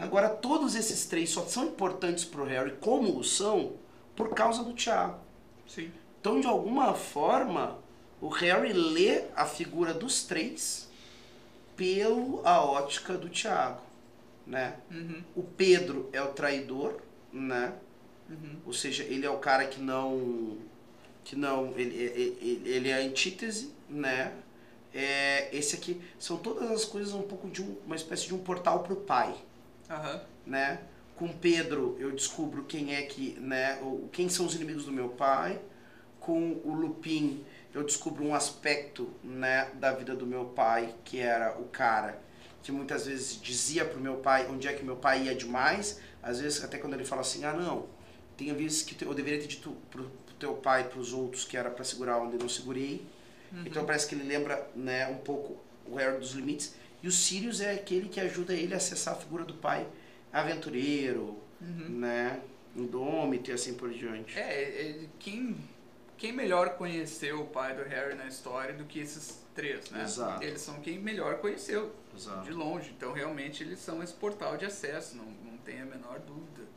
Agora, 0.00 0.28
todos 0.28 0.74
esses 0.74 1.06
três 1.06 1.30
só 1.30 1.46
são 1.46 1.66
importantes 1.66 2.24
pro 2.24 2.42
Harry 2.42 2.72
como 2.80 3.16
o 3.16 3.22
são 3.22 3.74
por 4.16 4.30
causa 4.30 4.64
do 4.64 4.72
Thiago. 4.72 5.20
sim. 5.68 5.92
Então, 6.20 6.40
de 6.40 6.48
alguma 6.48 6.94
forma, 6.94 7.78
o 8.20 8.26
Harry 8.26 8.72
lê 8.72 9.22
a 9.36 9.46
figura 9.46 9.94
dos 9.94 10.24
três 10.24 10.88
pelo 11.76 12.42
a 12.44 12.60
ótica 12.60 13.16
do 13.16 13.28
Tiago, 13.28 13.82
né? 14.50 14.76
Uhum, 14.90 15.22
O 15.36 15.42
Pedro 15.44 16.10
é 16.12 16.22
o 16.22 16.32
traidor, 16.32 17.00
né? 17.32 17.74
uhum, 18.30 18.60
Ou 18.66 18.72
seja, 18.72 19.04
ele 19.04 19.26
é 19.26 19.30
o 19.30 19.38
cara 19.38 19.66
que 19.66 19.80
não 19.80 20.58
que 21.24 21.36
não 21.36 21.72
ele, 21.78 21.96
ele, 21.96 22.62
ele 22.66 22.90
é 22.90 22.94
a 22.94 23.06
antítese, 23.06 23.72
né? 23.88 24.32
É, 24.94 25.48
esse 25.56 25.76
aqui 25.76 26.00
são 26.18 26.38
todas 26.38 26.70
as 26.70 26.84
coisas 26.84 27.14
um 27.14 27.22
pouco 27.22 27.48
de 27.50 27.62
um, 27.62 27.76
uma 27.86 27.96
espécie 27.96 28.26
de 28.26 28.34
um 28.34 28.38
portal 28.38 28.82
pro 28.82 28.96
pai, 28.96 29.34
aham, 29.90 30.20
né? 30.46 30.80
Com 31.16 31.28
Pedro 31.28 31.96
eu 32.00 32.12
descubro 32.12 32.64
quem 32.64 32.94
é 32.94 33.02
que, 33.02 33.38
né, 33.40 33.78
o- 33.82 34.08
quem 34.12 34.28
são 34.28 34.46
os 34.46 34.54
inimigos 34.54 34.84
do 34.86 34.92
meu 34.92 35.10
pai. 35.10 35.60
Com 36.20 36.60
o 36.64 36.72
Lupin 36.74 37.44
eu 37.74 37.84
descubro 37.84 38.24
um 38.24 38.34
aspecto, 38.34 39.10
né, 39.24 39.70
da 39.74 39.92
vida 39.92 40.14
do 40.16 40.26
meu 40.26 40.46
pai, 40.46 40.94
que 41.04 41.18
era 41.20 41.58
o 41.58 41.64
cara 41.66 42.20
que 42.62 42.70
muitas 42.72 43.06
vezes 43.06 43.40
dizia 43.40 43.84
pro 43.84 44.00
meu 44.00 44.16
pai 44.16 44.46
onde 44.50 44.68
é 44.68 44.72
que 44.72 44.84
meu 44.84 44.96
pai 44.96 45.24
ia 45.24 45.34
demais, 45.34 46.00
às 46.22 46.40
vezes 46.40 46.62
até 46.62 46.78
quando 46.78 46.94
ele 46.94 47.04
fala 47.04 47.22
assim: 47.22 47.44
"Ah, 47.44 47.52
não, 47.52 47.86
tem 48.36 48.52
vezes 48.54 48.82
que 48.82 49.02
eu 49.04 49.14
deveria 49.14 49.40
ter 49.40 49.46
dito 49.46 49.76
pro, 49.90 50.04
pro 50.04 50.34
teu 50.38 50.54
pai, 50.54 50.88
pros 50.88 51.12
outros 51.12 51.44
que 51.44 51.56
era 51.56 51.70
para 51.70 51.84
segurar 51.84 52.18
onde 52.18 52.34
eu 52.34 52.40
não 52.40 52.48
segurei". 52.48 53.06
Então 53.66 53.84
parece 53.84 54.06
que 54.06 54.14
ele 54.14 54.24
lembra, 54.24 54.70
né, 54.76 55.08
um 55.08 55.18
pouco 55.18 55.58
o 55.86 55.96
Harry 55.96 56.18
dos 56.18 56.32
limites. 56.32 56.74
E 57.02 57.08
o 57.08 57.12
Sirius 57.12 57.60
é 57.60 57.72
aquele 57.72 58.08
que 58.08 58.20
ajuda 58.20 58.54
ele 58.54 58.74
a 58.74 58.76
acessar 58.76 59.14
a 59.14 59.16
figura 59.16 59.44
do 59.44 59.54
pai 59.54 59.86
aventureiro, 60.32 61.38
né, 61.60 62.40
indômito 62.76 63.50
e 63.50 63.54
assim 63.54 63.74
por 63.74 63.90
diante. 63.90 64.38
É, 64.38 64.62
é, 64.62 65.00
quem, 65.18 65.56
quem 66.20 66.32
melhor 66.32 66.76
conheceu 66.76 67.40
o 67.40 67.46
pai 67.46 67.74
do 67.74 67.82
Harry 67.82 68.14
na 68.14 68.26
história 68.26 68.74
do 68.74 68.84
que 68.84 69.00
esses 69.00 69.42
três, 69.54 69.90
né? 69.90 70.02
Exato. 70.04 70.44
Eles 70.44 70.60
são 70.60 70.78
quem 70.80 70.98
melhor 70.98 71.38
conheceu, 71.38 71.92
Exato. 72.14 72.42
de 72.44 72.52
longe. 72.52 72.90
Então, 72.96 73.12
realmente, 73.12 73.62
eles 73.64 73.78
são 73.80 74.02
esse 74.02 74.12
portal 74.12 74.56
de 74.56 74.66
acesso, 74.66 75.16
não, 75.16 75.24
não 75.24 75.56
tem 75.58 75.80
a 75.80 75.84
menor 75.86 76.18
dúvida. 76.20 76.68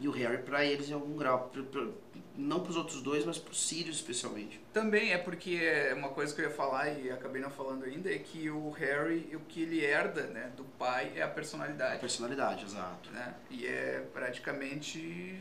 E 0.00 0.08
o 0.08 0.12
Harry 0.12 0.38
pra 0.42 0.64
eles 0.64 0.88
em 0.88 0.94
algum 0.94 1.16
grau, 1.16 1.48
Pro- 1.52 1.64
pro- 1.64 1.94
não 2.36 2.60
pros 2.60 2.76
outros 2.76 3.02
dois, 3.02 3.24
mas 3.24 3.38
pro 3.38 3.54
Sirius 3.54 3.96
especialmente. 3.96 4.58
Também 4.72 5.12
é 5.12 5.18
porque 5.18 5.56
é 5.62 5.92
uma 5.94 6.08
coisa 6.08 6.34
que 6.34 6.40
eu 6.40 6.46
ia 6.48 6.50
falar 6.54 6.88
e 6.88 7.10
acabei 7.10 7.42
não 7.42 7.50
falando 7.50 7.84
ainda, 7.84 8.08
é 8.12 8.18
que 8.18 8.48
o 8.50 8.70
Harry, 8.70 9.30
o 9.36 9.40
que 9.40 9.62
ele 9.62 9.84
herda 9.84 10.22
né, 10.28 10.50
do 10.56 10.64
pai 10.64 11.12
é 11.16 11.22
a 11.22 11.26
A 11.26 11.28
personalidade. 11.28 12.00
personalidade, 12.00 12.64
exato. 12.64 13.10
Né? 13.10 13.34
E 13.50 13.66
é 13.66 14.06
praticamente 14.12 15.40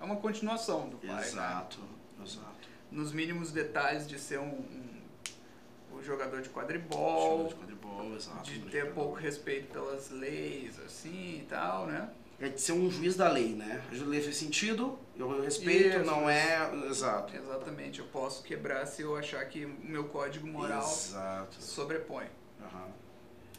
é 0.00 0.04
uma 0.04 0.16
continuação 0.16 0.88
do 0.88 0.96
pai. 0.98 1.08
né? 1.16 1.20
Exato, 1.22 1.78
exato. 2.22 2.53
Nos 2.94 3.12
mínimos 3.12 3.50
detalhes 3.50 4.06
de 4.06 4.18
ser 4.18 4.38
um, 4.38 4.44
um, 4.44 5.96
um 5.96 6.02
jogador 6.02 6.40
de 6.40 6.48
quadribol, 6.48 7.38
Jogador 7.38 7.48
de 7.48 7.54
quadribol, 7.56 8.14
exato. 8.14 8.44
de 8.44 8.60
ter 8.70 8.92
pouco 8.92 9.14
respeito 9.14 9.72
pelas 9.72 10.10
leis, 10.10 10.78
assim 10.78 11.40
e 11.42 11.46
tal, 11.48 11.86
né? 11.86 12.08
é 12.40 12.48
de 12.48 12.60
ser 12.60 12.72
um 12.72 12.90
juiz 12.90 13.16
da 13.16 13.28
lei, 13.28 13.54
né? 13.54 13.82
A 13.90 14.04
lei 14.04 14.20
faz 14.20 14.36
sentido, 14.36 14.98
eu 15.16 15.42
respeito, 15.42 15.98
Isso, 15.98 16.04
não 16.04 16.28
é. 16.28 16.70
Exato. 16.88 17.34
Exatamente, 17.36 18.00
eu 18.00 18.06
posso 18.06 18.42
quebrar 18.42 18.86
se 18.86 19.02
eu 19.02 19.16
achar 19.16 19.44
que 19.46 19.64
o 19.64 19.68
meu 19.82 20.04
código 20.04 20.46
moral 20.46 20.82
Exato. 20.82 21.56
sobrepõe. 21.62 22.26
Aham. 22.60 22.88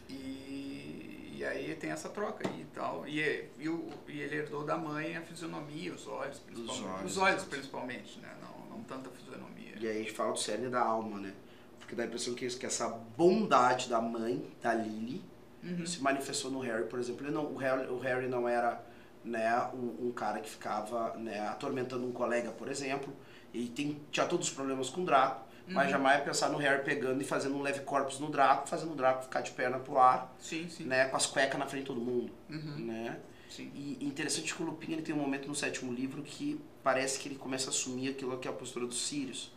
E, 0.10 1.36
e 1.38 1.46
aí 1.46 1.76
tem 1.76 1.92
essa 1.92 2.10
troca 2.10 2.48
aí 2.48 2.62
e 2.62 2.66
tal. 2.76 3.08
E, 3.08 3.50
e, 3.58 3.70
o, 3.70 3.90
e 4.08 4.20
ele 4.20 4.36
herdou 4.38 4.64
da 4.64 4.78
mãe 4.78 5.18
a 5.18 5.22
fisionomia, 5.22 5.94
os 5.94 6.08
olhos, 6.08 6.40
principalmente. 6.40 6.86
olhos, 6.88 7.12
Os 7.12 7.18
olhos, 7.18 7.44
principalmente, 7.44 8.20
né? 8.20 8.36
Não 8.42 8.65
tanta 8.88 9.10
fisionomia. 9.10 9.74
E 9.80 9.88
aí 9.88 9.98
a 9.98 10.00
gente 10.00 10.12
fala 10.12 10.32
do 10.34 10.40
cerne 10.40 10.70
da 10.70 10.82
alma, 10.82 11.20
né? 11.20 11.34
Porque 11.80 11.96
dá 11.96 12.04
a 12.04 12.06
impressão 12.06 12.34
que, 12.34 12.46
isso, 12.46 12.58
que 12.58 12.66
essa 12.66 12.88
bondade 12.90 13.90
da 13.90 14.02
mãe, 14.02 14.44
da 14.62 14.74
Lily, 14.74 15.22
Uhum. 15.64 15.84
se 15.86 16.00
manifestou 16.00 16.52
no 16.52 16.60
Harry, 16.60 16.86
por 16.88 17.00
exemplo. 17.00 17.26
Ele 17.26 17.34
não, 17.34 17.46
o, 17.46 17.56
Harry, 17.58 17.88
o 17.88 17.98
Harry 17.98 18.28
não 18.28 18.48
era 18.48 18.80
né, 19.24 19.52
um, 19.74 20.08
um 20.10 20.12
cara 20.12 20.40
que 20.40 20.48
ficava 20.50 21.16
né, 21.18 21.40
atormentando 21.48 22.06
um 22.06 22.12
colega, 22.12 22.52
por 22.52 22.68
exemplo. 22.68 23.12
E 23.52 23.68
tem, 23.70 24.00
tinha 24.12 24.28
todos 24.28 24.48
os 24.50 24.54
problemas 24.54 24.90
com 24.92 25.02
o 25.02 25.06
Draco. 25.06 25.44
Mas 25.68 25.86
Uhum. 25.86 25.92
jamais 25.94 26.24
pensar 26.24 26.50
no 26.50 26.60
Harry 26.60 26.84
pegando 26.84 27.20
e 27.20 27.26
fazendo 27.26 27.56
um 27.56 27.62
leve 27.64 27.80
corpus 27.80 28.20
no 28.20 28.30
Draco, 28.30 28.68
fazendo 28.70 28.92
o 28.92 28.96
Draco 28.96 29.24
ficar 29.24 29.42
de 29.42 29.50
perna 29.50 29.80
pro 29.80 29.98
ar, 29.98 30.32
Sim, 30.38 30.70
sim. 30.70 30.84
né, 30.84 31.06
com 31.06 31.18
as 31.18 31.26
cuecas 31.26 31.58
na 31.58 31.66
frente 31.66 31.82
de 31.82 31.88
todo 31.88 32.00
mundo, 32.00 32.32
Uhum. 32.48 32.86
né? 32.86 33.18
Sim. 33.56 33.72
E 33.74 34.06
interessante 34.06 34.54
que 34.54 34.62
o 34.62 34.66
Lupin 34.66 34.94
ele 34.94 35.02
tem 35.02 35.16
um 35.16 35.18
momento 35.18 35.48
no 35.48 35.56
sétimo 35.56 35.94
livro 35.94 36.22
que 36.22 36.60
parece 36.84 37.20
que 37.20 37.30
ele 37.30 37.36
começa 37.36 37.68
a 37.68 37.70
assumir 37.70 38.10
aquilo 38.10 38.38
que 38.38 38.48
é 38.48 38.52
a 38.52 38.54
postura 38.54 38.86
dos 38.86 39.08
Sirius. 39.08 39.52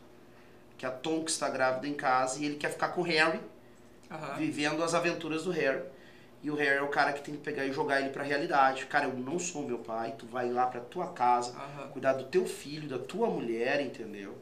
Que 0.76 0.86
a 0.86 0.90
Tonks 0.90 1.34
está 1.34 1.48
grávida 1.48 1.88
em 1.88 1.94
casa 1.94 2.40
e 2.40 2.44
ele 2.44 2.56
quer 2.56 2.70
ficar 2.70 2.90
com 2.90 3.00
o 3.00 3.04
Harry, 3.04 3.40
Aham. 4.10 4.36
vivendo 4.36 4.82
as 4.84 4.94
aventuras 4.94 5.44
do 5.44 5.50
Harry. 5.50 5.82
E 6.40 6.50
o 6.50 6.54
Harry 6.54 6.76
é 6.76 6.82
o 6.82 6.88
cara 6.88 7.12
que 7.12 7.20
tem 7.20 7.34
que 7.34 7.40
pegar 7.40 7.66
e 7.66 7.72
jogar 7.72 8.00
ele 8.00 8.10
pra 8.10 8.22
realidade. 8.22 8.86
Cara, 8.86 9.06
eu 9.06 9.14
não 9.14 9.40
sou 9.40 9.66
meu 9.66 9.78
pai, 9.78 10.14
tu 10.16 10.24
vai 10.26 10.48
lá 10.48 10.66
pra 10.66 10.80
tua 10.80 11.08
casa, 11.12 11.52
Aham. 11.52 11.88
cuidar 11.88 12.12
do 12.12 12.24
teu 12.24 12.46
filho, 12.46 12.88
da 12.88 12.98
tua 12.98 13.28
mulher, 13.28 13.80
entendeu? 13.80 14.38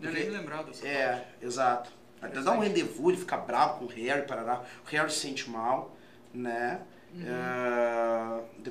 Eu 0.00 0.12
nem 0.12 0.26
me 0.26 0.30
lembrava 0.30 0.64
dessa 0.64 0.82
parte. 0.82 0.96
É, 0.96 1.28
exato. 1.42 1.90
Até 2.22 2.40
dá 2.40 2.52
um 2.52 2.60
rendezvous, 2.60 3.08
ele 3.10 3.18
fica 3.18 3.36
bravo 3.36 3.80
com 3.80 3.84
o 3.86 3.88
Harry, 3.88 4.26
parará. 4.26 4.62
O 4.86 4.90
Harry 4.90 5.10
se 5.10 5.18
sente 5.18 5.50
mal, 5.50 5.96
né? 6.32 6.80
Uhum. 7.12 7.22
É, 7.26 8.03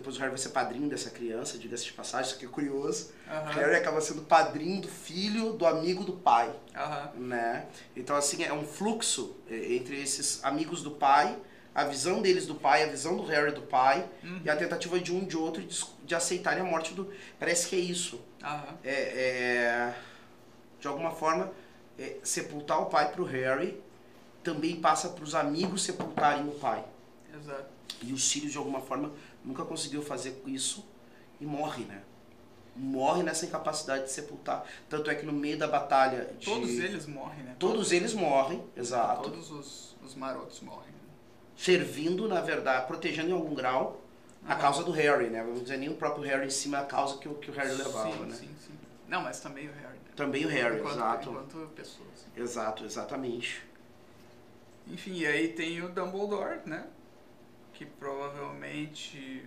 depois 0.04 0.18
o 0.18 0.20
Harry 0.20 0.32
vai 0.32 0.38
ser 0.38 0.50
padrinho 0.50 0.90
dessa 0.90 1.10
criança, 1.10 1.58
diga-se 1.58 1.86
de 1.86 1.94
passagem, 1.94 2.28
isso 2.28 2.36
aqui 2.36 2.46
é 2.46 2.50
curioso. 2.50 3.12
Aham. 3.26 3.52
Harry 3.54 3.76
acaba 3.78 4.02
sendo 4.02 4.22
padrinho 4.24 4.82
do 4.82 4.90
filho 4.90 5.54
do 5.54 5.66
amigo 5.66 6.04
do 6.04 6.12
pai, 6.12 6.54
Aham. 6.76 7.12
né? 7.16 7.66
Então, 7.96 8.14
assim, 8.18 8.44
é 8.44 8.52
um 8.52 8.66
fluxo 8.66 9.34
é, 9.50 9.76
entre 9.76 10.02
esses 10.02 10.44
amigos 10.44 10.84
do 10.84 10.92
pai, 10.92 11.38
a 11.74 11.86
visão 11.86 12.22
deles 12.22 12.46
do 12.46 12.54
pai, 12.54 12.84
a 12.84 12.88
visão 12.88 13.16
do 13.16 13.24
Harry 13.24 13.54
do 13.54 13.62
pai, 13.62 14.06
Uhum. 14.22 14.42
e 14.44 14.50
a 14.50 14.56
tentativa 14.58 15.00
de 15.00 15.14
um 15.14 15.24
e 15.24 15.26
de 15.26 15.38
outro 15.38 15.64
de, 15.64 15.86
de 16.04 16.14
aceitarem 16.14 16.62
a 16.62 16.66
morte 16.66 16.94
do... 16.94 17.10
Parece 17.40 17.70
que 17.70 17.76
é 17.78 17.80
isso 17.80 18.20
é, 18.84 18.92
é, 18.94 19.94
de 20.82 20.88
alguma 20.88 21.12
forma, 21.12 21.50
é, 21.98 22.18
sepultar 22.24 22.82
o 22.82 22.88
pai 22.88 23.10
pro 23.14 23.24
Harry 23.24 23.82
também 24.44 24.76
passa 24.76 25.08
para 25.08 25.24
os 25.24 25.34
amigos 25.34 25.82
sepultarem 25.84 26.46
o 26.46 26.52
pai. 26.52 26.84
Exato. 27.34 27.72
E 28.02 28.12
o 28.12 28.18
Sirius, 28.18 28.52
de 28.52 28.58
alguma 28.58 28.82
forma, 28.82 29.12
nunca 29.44 29.64
conseguiu 29.66 30.02
fazer 30.02 30.42
isso 30.46 30.86
e 31.40 31.46
morre, 31.46 31.84
né? 31.86 32.02
Morre 32.76 33.22
nessa 33.22 33.46
incapacidade 33.46 34.06
de 34.06 34.12
sepultar. 34.12 34.66
Tanto 34.90 35.10
é 35.10 35.16
que 35.16 35.26
no 35.26 35.32
meio 35.34 35.58
da 35.58 35.68
batalha. 35.68 36.26
De... 36.40 36.46
Todos 36.46 36.70
eles 36.72 37.06
morrem, 37.06 37.44
né? 37.44 37.56
Todos 37.60 37.92
eles 37.92 38.14
morrem, 38.14 38.64
exato. 38.76 39.30
Todos 39.30 39.52
os, 39.52 39.96
os 40.04 40.16
marotos 40.16 40.60
morrem. 40.62 40.88
né? 40.88 41.00
Servindo, 41.56 42.28
na 42.28 42.42
verdade, 42.42 42.88
protegendo 42.88 43.30
em 43.30 43.34
algum 43.34 43.54
grau 43.54 44.02
a 44.46 44.54
Aham. 44.54 44.62
causa 44.62 44.84
do 44.84 44.92
Harry, 44.92 45.30
né? 45.30 45.44
Vamos 45.44 45.62
dizer, 45.62 45.78
nem 45.78 45.90
o 45.90 45.96
próprio 45.96 46.24
Harry 46.26 46.48
em 46.48 46.50
cima 46.50 46.80
a 46.80 46.86
causa 46.86 47.18
que 47.20 47.30
o, 47.30 47.36
que 47.36 47.52
o 47.52 47.54
Harry 47.54 47.74
levava, 47.76 48.12
sim, 48.12 48.24
né? 48.26 48.36
sim, 48.36 48.50
sim. 48.60 48.74
Não, 49.08 49.22
mas 49.22 49.40
também 49.40 49.68
o 49.70 49.74
Harry. 49.74 49.94
Né? 49.94 50.12
Também 50.16 50.46
o 50.46 50.50
Harry, 50.50 50.80
enquanto, 50.80 50.96
exato. 50.96 51.30
Enquanto 51.30 51.70
pessoa. 51.76 52.08
assim. 52.14 52.42
Exato, 52.42 52.84
exatamente. 52.86 53.64
Enfim, 54.88 55.14
e 55.14 55.26
aí 55.28 55.50
tem 55.50 55.82
o 55.84 55.90
Dumbledore, 55.90 56.60
né? 56.66 56.86
Que 57.84 57.90
provavelmente, 58.00 59.46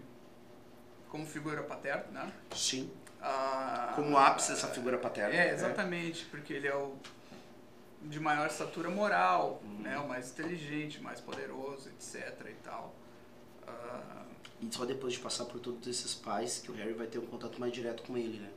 como 1.09 1.25
figura 1.25 1.62
paterna, 1.62 2.25
né? 2.25 2.33
Sim. 2.55 2.90
Ah, 3.22 3.92
Como 3.96 4.16
ápice 4.18 4.51
dessa 4.53 4.68
figura 4.68 4.99
paterna. 4.99 5.35
É, 5.35 5.53
exatamente, 5.55 6.27
porque 6.27 6.53
ele 6.53 6.68
é 6.68 6.75
o 6.75 6.94
de 8.03 8.20
maior 8.20 8.46
estatura 8.46 8.90
moral, 8.90 9.61
Uhum. 9.64 9.79
né? 9.81 9.99
O 9.99 10.07
mais 10.07 10.31
inteligente, 10.31 11.01
mais 11.01 11.18
poderoso, 11.20 11.88
etc 11.88 12.46
e 12.51 12.55
tal. 12.62 12.94
Ah, 13.66 14.25
E 14.61 14.68
só 14.75 14.85
depois 14.85 15.14
de 15.14 15.18
passar 15.20 15.46
por 15.46 15.59
todos 15.59 15.87
esses 15.88 16.14
pais 16.14 16.59
que 16.59 16.70
o 16.70 16.75
Harry 16.75 16.92
vai 16.92 17.07
ter 17.07 17.18
um 17.18 17.27
contato 17.27 17.59
mais 17.59 17.72
direto 17.72 18.03
com 18.03 18.16
ele, 18.18 18.38
né? 18.38 18.51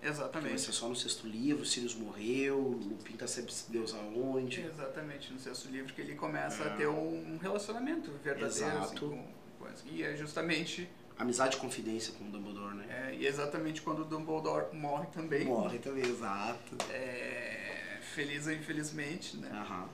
Que 0.00 0.06
vai 0.06 0.10
exatamente. 0.12 0.60
ser 0.60 0.72
só 0.72 0.88
no 0.88 0.94
sexto 0.96 1.26
livro, 1.26 1.64
Sirius 1.64 1.94
morreu, 1.94 2.58
Lupin 2.58 3.16
tá 3.16 3.26
sempre 3.26 3.52
Deus 3.68 3.94
aonde. 3.94 4.60
Exatamente, 4.60 5.32
no 5.32 5.38
sexto 5.40 5.68
livro 5.68 5.92
que 5.92 6.00
ele 6.00 6.14
começa 6.14 6.62
É. 6.64 6.66
a 6.68 6.76
ter 6.76 6.86
um 6.88 7.36
relacionamento 7.42 8.10
verdadeiro 8.22 8.48
assim, 8.78 8.94
Exato. 8.94 9.00
com, 9.00 9.64
com 9.64 9.68
E 9.92 10.02
é 10.02 10.16
justamente, 10.16 10.88
Amizade 11.18 11.56
e 11.56 11.60
confidência 11.60 12.14
com 12.14 12.24
o 12.26 12.28
Dumbledore, 12.30 12.76
né? 12.76 13.08
é, 13.10 13.14
e 13.16 13.26
exatamente 13.26 13.82
quando 13.82 14.02
o 14.02 14.04
Dumbledore 14.04 14.72
morre 14.72 15.08
também. 15.08 15.44
Morre 15.44 15.78
também, 15.80 16.04
exato. 16.08 16.76
É, 16.90 17.98
feliz 18.14 18.46
ou 18.46 18.52
infelizmente, 18.52 19.36
né? 19.36 19.50
Aham. 19.52 19.88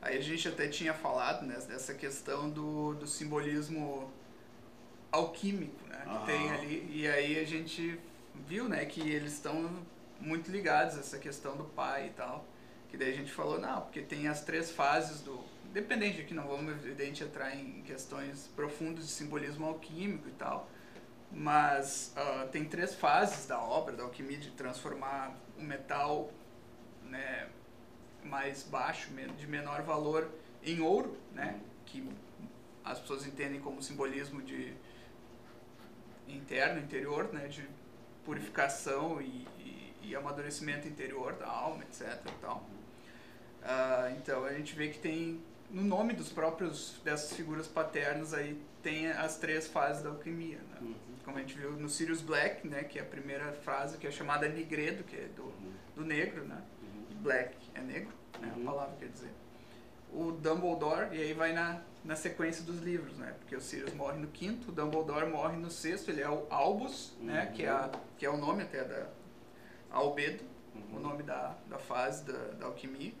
Aí 0.00 0.16
a 0.16 0.20
gente 0.22 0.48
até 0.48 0.66
tinha 0.68 0.94
falado 0.94 1.44
né, 1.44 1.54
dessa 1.68 1.92
questão 1.92 2.48
do, 2.48 2.94
do 2.94 3.06
simbolismo 3.06 4.10
alquímico 5.12 5.86
né, 5.88 6.00
que 6.04 6.08
Aham. 6.10 6.24
tem 6.26 6.50
ali. 6.52 6.90
E 6.90 7.06
aí 7.06 7.38
a 7.38 7.44
gente 7.44 7.98
viu 8.34 8.68
né, 8.68 8.84
que 8.84 9.00
eles 9.00 9.34
estão 9.34 9.84
muito 10.20 10.50
ligados 10.50 10.96
a 10.96 11.00
essa 11.00 11.18
questão 11.18 11.56
do 11.56 11.64
pai 11.64 12.08
e 12.08 12.10
tal. 12.10 12.46
Que 12.88 12.96
daí 12.96 13.12
a 13.12 13.16
gente 13.16 13.32
falou, 13.32 13.58
não, 13.58 13.80
porque 13.82 14.02
tem 14.02 14.28
as 14.28 14.42
três 14.42 14.70
fases 14.70 15.20
do. 15.22 15.40
Independente 15.70 16.18
de 16.18 16.24
que 16.24 16.34
não 16.34 16.46
vamos, 16.46 16.70
evidente, 16.84 17.24
entrar 17.24 17.56
em 17.56 17.80
questões 17.82 18.50
profundas 18.54 19.06
de 19.06 19.10
simbolismo 19.10 19.66
alquímico 19.66 20.28
e 20.28 20.32
tal. 20.32 20.68
Mas 21.30 22.12
ah, 22.14 22.46
tem 22.52 22.66
três 22.66 22.94
fases 22.94 23.46
da 23.46 23.58
obra, 23.58 23.96
da 23.96 24.02
alquimia, 24.02 24.36
de 24.36 24.50
transformar 24.50 25.34
o 25.58 25.62
metal 25.62 26.30
né, 27.08 27.48
mais 28.22 28.62
baixo, 28.64 29.10
de 29.38 29.46
menor 29.46 29.80
valor, 29.80 30.30
em 30.62 30.80
ouro, 30.80 31.16
né? 31.32 31.58
Que 31.86 32.06
as 32.84 32.98
pessoas 32.98 33.26
entendem 33.26 33.60
como 33.60 33.82
simbolismo 33.82 34.42
de 34.42 34.74
interno, 36.28 36.80
interior, 36.80 37.32
né? 37.32 37.48
De 37.48 37.66
purificação 38.24 39.20
e, 39.20 39.46
e, 39.58 39.94
e 40.04 40.16
amadurecimento 40.16 40.86
interior 40.86 41.34
da 41.34 41.46
alma, 41.46 41.82
etc. 41.84 42.18
Tal. 42.40 42.64
Ah, 43.62 44.12
então 44.16 44.44
a 44.44 44.52
gente 44.52 44.74
vê 44.74 44.88
que 44.88 44.98
tem 44.98 45.40
no 45.70 45.82
nome 45.82 46.12
dos 46.12 46.30
próprios 46.30 47.00
dessas 47.04 47.32
figuras 47.32 47.66
paternas 47.66 48.34
aí 48.34 48.60
tem 48.82 49.10
as 49.10 49.38
três 49.38 49.66
fases 49.66 50.02
da 50.02 50.10
alquimia, 50.10 50.58
né? 50.58 50.76
Uhum. 50.80 50.94
Como 51.24 51.38
a 51.38 51.40
gente 51.40 51.56
viu 51.56 51.70
no 51.72 51.88
Sirius 51.88 52.20
Black, 52.20 52.66
né? 52.66 52.82
Que 52.82 52.98
é 52.98 53.02
a 53.02 53.04
primeira 53.04 53.52
frase 53.52 53.96
que 53.96 54.06
é 54.06 54.10
chamada 54.10 54.48
negredo, 54.48 55.04
que 55.04 55.16
é 55.16 55.28
do, 55.36 55.52
do 55.94 56.04
negro, 56.04 56.44
né? 56.44 56.60
E 57.10 57.14
Black 57.14 57.56
é 57.74 57.80
negro, 57.80 58.12
né? 58.40 58.52
Uhum. 58.56 58.62
A 58.62 58.72
palavra 58.72 58.96
quer 58.98 59.08
dizer. 59.08 59.30
O 60.12 60.32
Dumbledore, 60.32 61.16
e 61.16 61.22
aí 61.22 61.32
vai 61.32 61.52
na, 61.52 61.80
na 62.04 62.16
sequência 62.16 62.64
dos 62.64 62.80
livros, 62.80 63.16
né? 63.16 63.34
Porque 63.38 63.54
o 63.54 63.60
Sirius 63.60 63.92
morre 63.94 64.18
no 64.18 64.26
quinto, 64.28 64.70
o 64.70 64.72
Dumbledore 64.72 65.26
morre 65.30 65.56
no 65.56 65.70
sexto, 65.70 66.10
ele 66.10 66.20
é 66.20 66.28
o 66.28 66.46
Albus, 66.50 67.14
né? 67.20 67.46
Uhum. 67.46 67.52
Que 67.52 67.62
é, 67.64 67.68
a, 67.70 67.90
que 68.18 68.26
é 68.26 68.30
o 68.30 68.36
nome 68.36 68.62
até 68.64 68.82
da 68.84 69.06
Albedo, 69.90 70.44
o 70.74 70.78
Uhum. 70.96 71.00
nome 71.00 71.22
da, 71.22 71.54
da 71.68 71.78
fase 71.78 72.24
da, 72.24 72.38
da 72.54 72.66
alquimia. 72.66 73.12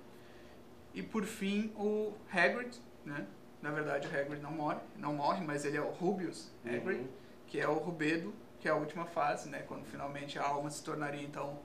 E 0.94 1.02
por 1.02 1.24
fim, 1.24 1.72
o 1.76 2.12
Hagrid, 2.32 2.76
né? 3.04 3.26
Na 3.60 3.70
verdade, 3.70 4.08
o 4.08 4.10
Hagrid 4.10 4.42
não 4.42 4.50
morre, 4.50 4.80
não 4.96 5.14
morre, 5.14 5.44
mas 5.44 5.64
ele 5.64 5.76
é 5.76 5.80
o 5.80 5.90
Rubius 5.90 6.50
Hagrid, 6.64 7.02
Uhum. 7.02 7.08
que 7.46 7.60
é 7.60 7.68
o 7.68 7.74
Rubedo, 7.74 8.34
que 8.58 8.66
é 8.68 8.70
a 8.70 8.74
última 8.74 9.04
fase, 9.06 9.48
né? 9.48 9.64
Quando 9.68 9.84
finalmente 9.84 10.38
a 10.38 10.44
alma 10.46 10.70
se 10.70 10.82
tornaria, 10.82 11.22
então, 11.22 11.58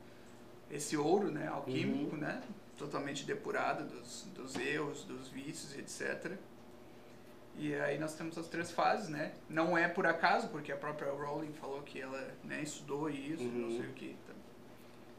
esse 0.69 0.95
ouro, 0.97 1.32
né? 1.32 1.47
Alquímico, 1.47 2.15
Uhum. 2.15 2.21
né? 2.21 2.41
Totalmente 2.77 3.25
depurado 3.25 3.86
dos, 3.88 4.27
dos 4.36 4.56
erros, 4.56 5.03
dos 5.03 5.30
vícios, 5.30 5.75
etc. 5.77 6.38
E 7.58 7.74
aí 7.76 7.98
nós 7.98 8.13
temos 8.13 8.38
as 8.38 8.48
três 8.48 8.72
fases, 8.72 9.10
né? 9.10 9.34
Não 9.50 9.76
é 9.78 9.88
por 9.88 10.06
acaso, 10.06 10.48
porque 10.50 10.72
a 10.72 10.78
própria 10.78 11.12
Rowling 11.12 11.54
falou 11.54 11.82
que 11.82 12.00
ela 12.00 12.32
né, 12.43 12.62
estudou 12.62 13.10
isso, 13.10 13.43
não 13.43 13.70
Uhum. 13.70 13.78
sei 13.78 13.89
o 13.89 13.93
que. 13.93 14.15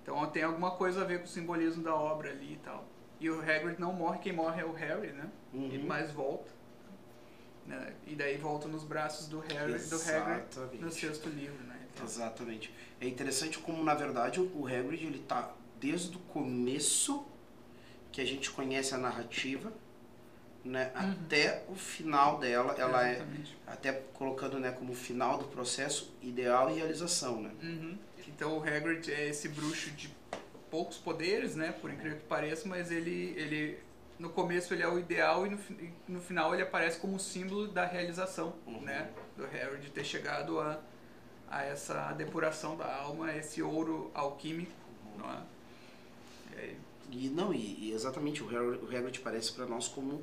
Então 0.02 0.26
tem 0.30 0.42
alguma 0.44 0.70
coisa 0.70 1.02
a 1.02 1.04
ver 1.04 1.18
com 1.18 1.24
o 1.24 1.28
simbolismo 1.28 1.82
da 1.82 1.94
obra 1.94 2.30
ali 2.30 2.54
e 2.54 2.56
tal. 2.58 2.84
E 3.20 3.28
o 3.28 3.40
Hagrid 3.40 3.80
não 3.80 3.92
morre, 3.92 4.20
quem 4.20 4.32
morre 4.32 4.60
é 4.62 4.64
o 4.64 4.72
Harry, 4.72 5.08
né? 5.12 5.28
Uhum. 5.52 5.68
E 5.72 5.78
mais 5.78 6.12
volta. 6.12 6.50
Né? 7.66 7.92
E 8.06 8.14
daí 8.14 8.36
volta 8.38 8.68
nos 8.68 8.84
braços 8.84 9.26
do 9.28 9.40
Harry, 9.40 9.72
do 9.72 9.74
Hagrid 9.74 9.82
Exatamente. 9.92 10.76
no 10.82 10.90
sexto 10.90 11.28
livro, 11.28 11.62
né? 11.64 11.76
Então, 11.92 12.06
Exatamente. 12.06 12.72
É 13.00 13.06
interessante 13.08 13.58
como, 13.58 13.82
na 13.84 13.94
verdade, 13.94 14.40
o 14.40 14.66
Hagrid, 14.66 15.04
ele 15.04 15.18
tá 15.18 15.52
desde 15.80 16.16
o 16.16 16.20
começo 16.20 17.26
que 18.12 18.20
a 18.20 18.24
gente 18.24 18.50
conhece 18.50 18.94
a 18.94 18.98
narrativa, 18.98 19.72
né, 20.64 20.90
até 20.94 21.64
o 21.68 21.74
final 21.74 22.38
dela, 22.38 22.74
ela 22.78 23.08
é 23.08 23.12
Exatamente. 23.14 23.56
até 23.66 23.92
colocando, 24.14 24.58
né, 24.58 24.70
como 24.72 24.94
final 24.94 25.38
do 25.38 25.44
processo 25.44 26.12
ideal 26.22 26.70
e 26.70 26.74
realização, 26.74 27.40
né? 27.40 27.50
Uhum. 27.62 27.96
Então 28.26 28.58
o 28.58 28.62
Hagrid 28.62 29.10
é 29.10 29.28
esse 29.28 29.48
bruxo 29.48 29.90
de 29.92 30.10
poucos 30.70 30.98
poderes, 30.98 31.56
né? 31.56 31.72
Por 31.80 31.90
incrível 31.90 32.18
que 32.18 32.24
pareça, 32.26 32.68
mas 32.68 32.90
ele, 32.90 33.32
ele 33.36 33.78
no 34.18 34.28
começo 34.30 34.74
ele 34.74 34.82
é 34.82 34.88
o 34.88 34.98
ideal 34.98 35.46
e 35.46 35.50
no, 35.50 35.58
no 36.08 36.20
final 36.20 36.52
ele 36.52 36.62
aparece 36.62 36.98
como 36.98 37.18
símbolo 37.18 37.68
da 37.68 37.86
realização, 37.86 38.54
Uhum. 38.66 38.80
né? 38.82 39.10
Do 39.36 39.46
Harry 39.46 39.78
de 39.80 39.90
ter 39.90 40.04
chegado 40.04 40.60
a, 40.60 40.78
a 41.50 41.64
essa 41.64 42.12
depuração 42.12 42.76
da 42.76 42.94
alma, 42.96 43.32
esse 43.34 43.62
ouro 43.62 44.10
alquímico, 44.12 44.72
não 45.16 45.30
é? 45.30 45.42
E 46.52 46.60
aí, 46.60 46.76
E 47.10 47.28
não, 47.30 47.54
e, 47.54 47.88
e 47.88 47.92
exatamente 47.92 48.42
o 48.42 48.46
Hagrid, 48.48 48.84
o 48.84 48.88
Hagrid 48.96 49.20
parece 49.20 49.52
para 49.52 49.64
nós 49.64 49.88
como 49.88 50.20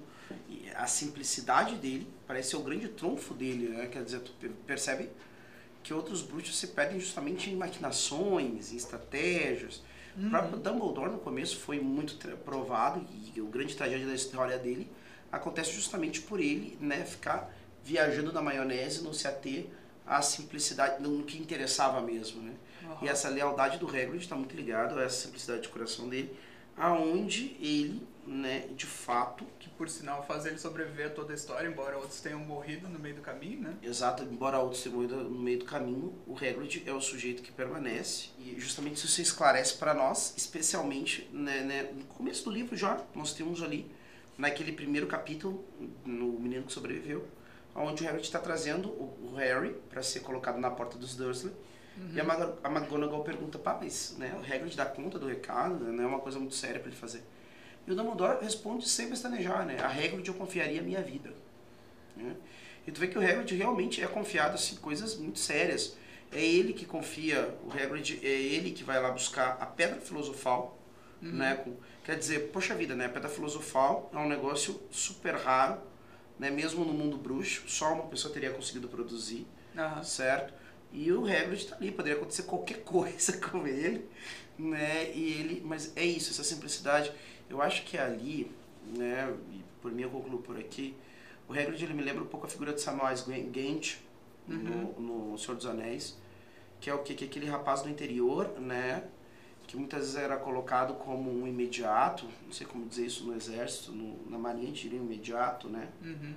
a 0.76 0.88
simplicidade 0.88 1.76
dele 1.76 2.08
parece 2.28 2.50
ser 2.52 2.58
o 2.58 2.62
grande 2.62 2.88
trunfo 2.90 3.34
dele, 3.34 3.70
né? 3.70 3.88
Quer 3.88 4.04
dizer, 4.04 4.20
tu 4.20 4.32
per- 4.34 4.52
percebe 4.66 5.10
que 5.84 5.94
outros 5.94 6.22
bruxos 6.22 6.58
se 6.58 6.68
perdem 6.68 7.00
justamente 7.00 7.50
em 7.50 7.56
maquinações, 7.56 8.72
em 8.74 8.76
estratégias. 8.78 9.82
O 10.18 10.30
próprio 10.30 10.58
Dumbledore 10.58 11.12
no 11.12 11.20
começo 11.20 11.58
foi 11.58 11.80
muito 11.80 12.16
provado 12.38 13.06
e 13.36 13.42
o 13.42 13.48
grande 13.48 13.76
tragédia 13.76 14.08
da 14.08 14.14
história 14.16 14.58
dele 14.58 14.90
acontece 15.32 15.72
justamente 15.74 16.22
por 16.22 16.40
ele, 16.40 16.78
né, 16.80 17.04
ficar 17.04 17.54
viajando 17.84 18.32
na 18.32 18.42
maionese, 18.42 19.04
não 19.04 19.14
se 19.14 19.28
ater 19.28 19.68
à 20.08 20.22
simplicidade, 20.22 21.02
no 21.04 21.24
que 21.24 21.38
interessava 21.38 22.00
mesmo, 22.02 22.42
né? 22.42 22.54
E 23.02 23.08
essa 23.10 23.28
lealdade 23.30 23.78
do 23.78 23.88
Hagrid 23.88 24.18
está 24.18 24.36
muito 24.36 24.56
ligado 24.56 24.98
a 24.98 25.04
essa 25.04 25.24
simplicidade 25.26 25.64
de 25.64 25.70
coração 25.70 26.08
dele, 26.08 26.34
aonde 26.78 27.56
ele, 27.60 28.06
né, 28.26 28.68
de 28.76 28.86
fato, 28.86 29.46
que 29.60 29.70
por 29.70 29.90
sinal 29.90 30.26
faz 30.26 30.46
ele 30.46 30.58
sobreviver 30.58 31.08
a 31.08 31.10
toda 31.10 31.32
a 31.32 31.36
história, 31.36 31.68
embora 31.68 31.98
outros 31.98 32.20
tenham 32.22 32.40
morrido 32.40 32.88
no 32.90 33.00
meio 33.00 33.16
do 33.16 33.22
caminho, 33.22 33.62
né? 33.62 33.76
exato, 33.82 34.24
embora 34.24 34.60
outros 34.60 34.82
tenham 34.84 34.98
morrido 34.98 35.16
no 35.16 35.40
meio 35.40 35.60
do 35.60 35.66
caminho, 35.66 36.14
o 36.28 36.36
Hagrid 36.36 36.84
é 36.86 36.92
o 36.92 37.00
sujeito 37.00 37.42
que 37.42 37.52
permanece 37.52 38.30
e 38.40 38.60
justamente 38.60 38.96
isso 38.98 39.08
se 39.08 39.22
esclarece 39.22 39.76
para 39.78 39.94
nós, 39.94 40.34
especialmente 40.36 41.30
né, 41.32 41.62
né, 41.62 41.94
no 41.94 42.06
começo 42.06 42.44
do 42.46 42.52
livro 42.52 42.76
já, 42.76 43.02
nós 43.14 43.34
temos 43.34 43.62
ali 43.62 43.90
naquele 44.38 44.72
primeiro 44.72 45.08
capítulo, 45.08 45.64
no 46.04 46.40
Menino 46.40 46.64
que 46.64 46.74
Sobreviveu, 46.74 47.26
onde 47.74 48.04
o 48.04 48.08
Hagrid 48.08 48.26
está 48.26 48.40
trazendo 48.40 48.90
o, 48.90 49.36
Harry 49.36 49.76
para 49.90 50.02
ser 50.02 50.22
colocado 50.22 50.58
na 50.58 50.72
porta 50.72 50.98
dos 50.98 51.16
Dursley 51.16 51.54
E 52.14 52.20
a, 52.20 52.24
Mag 52.24 52.54
a 52.64 52.70
McGonagall 52.70 53.24
pergunta, 53.24 53.58
pá, 53.58 53.78
mas 53.82 54.16
né, 54.18 54.34
o 54.36 54.40
Hagrid 54.40 54.76
dá 54.76 54.86
conta 54.86 55.18
do 55.18 55.28
recado, 55.28 55.84
né, 55.84 55.92
não 55.92 56.04
é 56.04 56.08
uma 56.08 56.20
coisa 56.20 56.38
muito 56.38 56.54
séria 56.54 56.80
para 56.80 56.90
ele 56.90 56.98
fazer. 56.98 57.24
E 57.88 57.92
o 57.92 57.96
Dumbledore 57.96 58.44
responde 58.44 58.88
sem 58.88 59.10
pestanejar, 59.10 59.66
né, 59.66 59.78
a 59.80 59.88
Hagrid 59.88 60.28
eu 60.28 60.34
confiaria 60.34 60.82
a 60.82 60.84
minha 60.84 61.02
vida. 61.02 61.32
Né? 62.18 62.36
E 62.86 62.92
tu 62.92 63.00
vê 63.00 63.08
que 63.08 63.18
o 63.18 63.22
Hagrid 63.22 63.56
realmente 63.56 64.04
é 64.04 64.08
confiado 64.08 64.56
assim, 64.56 64.76
coisas 64.76 65.16
muito 65.16 65.40
sérias. 65.40 65.96
É 66.32 66.44
ele 66.44 66.74
que 66.74 66.86
confia, 66.86 67.56
o 67.64 67.72
Hagrid 67.72 68.20
é 68.22 68.28
ele 68.30 68.72
que 68.72 68.84
vai 68.84 69.02
lá 69.02 69.12
buscar 69.12 69.58
a 69.62 69.66
Pedra 69.66 70.02
Filosofal, 70.02 70.78
né, 71.22 71.56
com, 71.56 71.76
quer 72.04 72.18
dizer, 72.18 72.52
poxa 72.52 72.76
vida, 72.76 72.94
né, 72.94 73.06
a 73.06 73.10
Pedra 73.10 73.30
Filosofal 73.30 74.12
é 74.14 74.18
um 74.18 74.28
negócio 74.28 74.80
super 74.92 75.36
raro, 75.36 75.80
né, 76.38 76.50
mesmo 76.50 76.84
no 76.84 76.94
mundo 76.94 77.18
bruxo, 77.18 77.64
só 77.68 77.94
uma 77.94 78.04
pessoa 78.04 78.34
teria 78.34 78.52
conseguido 78.52 78.88
produzir 78.88 79.48
Aham. 79.78 80.04
certo? 80.04 80.54
E 80.96 81.12
o 81.12 81.26
Hagrid 81.26 81.68
tá 81.68 81.76
ali, 81.76 81.92
poderia 81.92 82.18
acontecer 82.18 82.44
qualquer 82.44 82.82
coisa 82.86 83.38
com 83.38 83.68
ele, 83.68 84.08
né? 84.58 85.12
E 85.14 85.34
ele, 85.34 85.62
mas 85.66 85.92
é 85.96 86.06
isso, 86.06 86.32
essa 86.32 86.44
simplicidade. 86.44 87.12
Eu 87.50 87.62
acho 87.62 87.84
que 87.84 87.98
ali, 87.98 88.50
né? 88.98 89.36
E 89.52 89.62
por 89.82 89.92
mim 89.92 90.04
eu 90.04 90.10
concluo 90.10 90.42
por 90.42 90.58
aqui. 90.58 90.96
O 91.50 91.54
Hagrid 91.54 91.84
ele 91.84 91.94
me 91.94 92.02
lembra 92.02 92.24
um 92.24 92.28
pouco 92.28 92.48
a 92.48 92.50
figura 92.50 92.74
de 92.74 92.82
Samwise 92.82 93.26
Gamgee 93.26 93.98
no, 94.48 94.94
no 95.32 95.38
Senhor 95.38 95.56
dos 95.56 95.66
Anéis, 95.66 96.18
que 96.80 96.90
é 96.90 96.94
o 96.94 97.00
que 97.00 97.14
que 97.14 97.26
é 97.26 97.28
aquele 97.28 97.48
rapaz 97.48 97.82
do 97.82 97.90
interior, 97.90 98.50
né? 98.60 99.04
Que 99.68 99.76
muitas 99.76 100.02
vezes 100.02 100.16
era 100.16 100.38
colocado 100.38 100.94
como 100.96 101.30
um 101.30 101.46
imediato, 101.46 102.26
não 102.46 102.54
sei 102.54 102.66
como 102.66 102.88
dizer 102.88 103.08
isso 103.08 103.26
no 103.26 103.36
exército, 103.36 103.92
no, 103.92 104.30
na 104.30 104.38
marinha 104.38 104.72
diria 104.72 105.00
imediato, 105.00 105.68
né? 105.68 105.90
Uhum. 106.02 106.34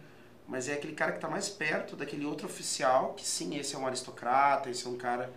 Mas 0.48 0.66
é 0.66 0.72
aquele 0.72 0.94
cara 0.94 1.12
que 1.12 1.18
está 1.18 1.28
mais 1.28 1.50
perto 1.50 1.94
daquele 1.94 2.24
outro 2.24 2.46
oficial, 2.46 3.12
que 3.12 3.24
sim, 3.24 3.56
esse 3.58 3.74
é 3.76 3.78
um 3.78 3.86
aristocrata, 3.86 4.70
esse 4.70 4.86
é 4.86 4.88
um 4.88 4.96
cara 4.96 5.30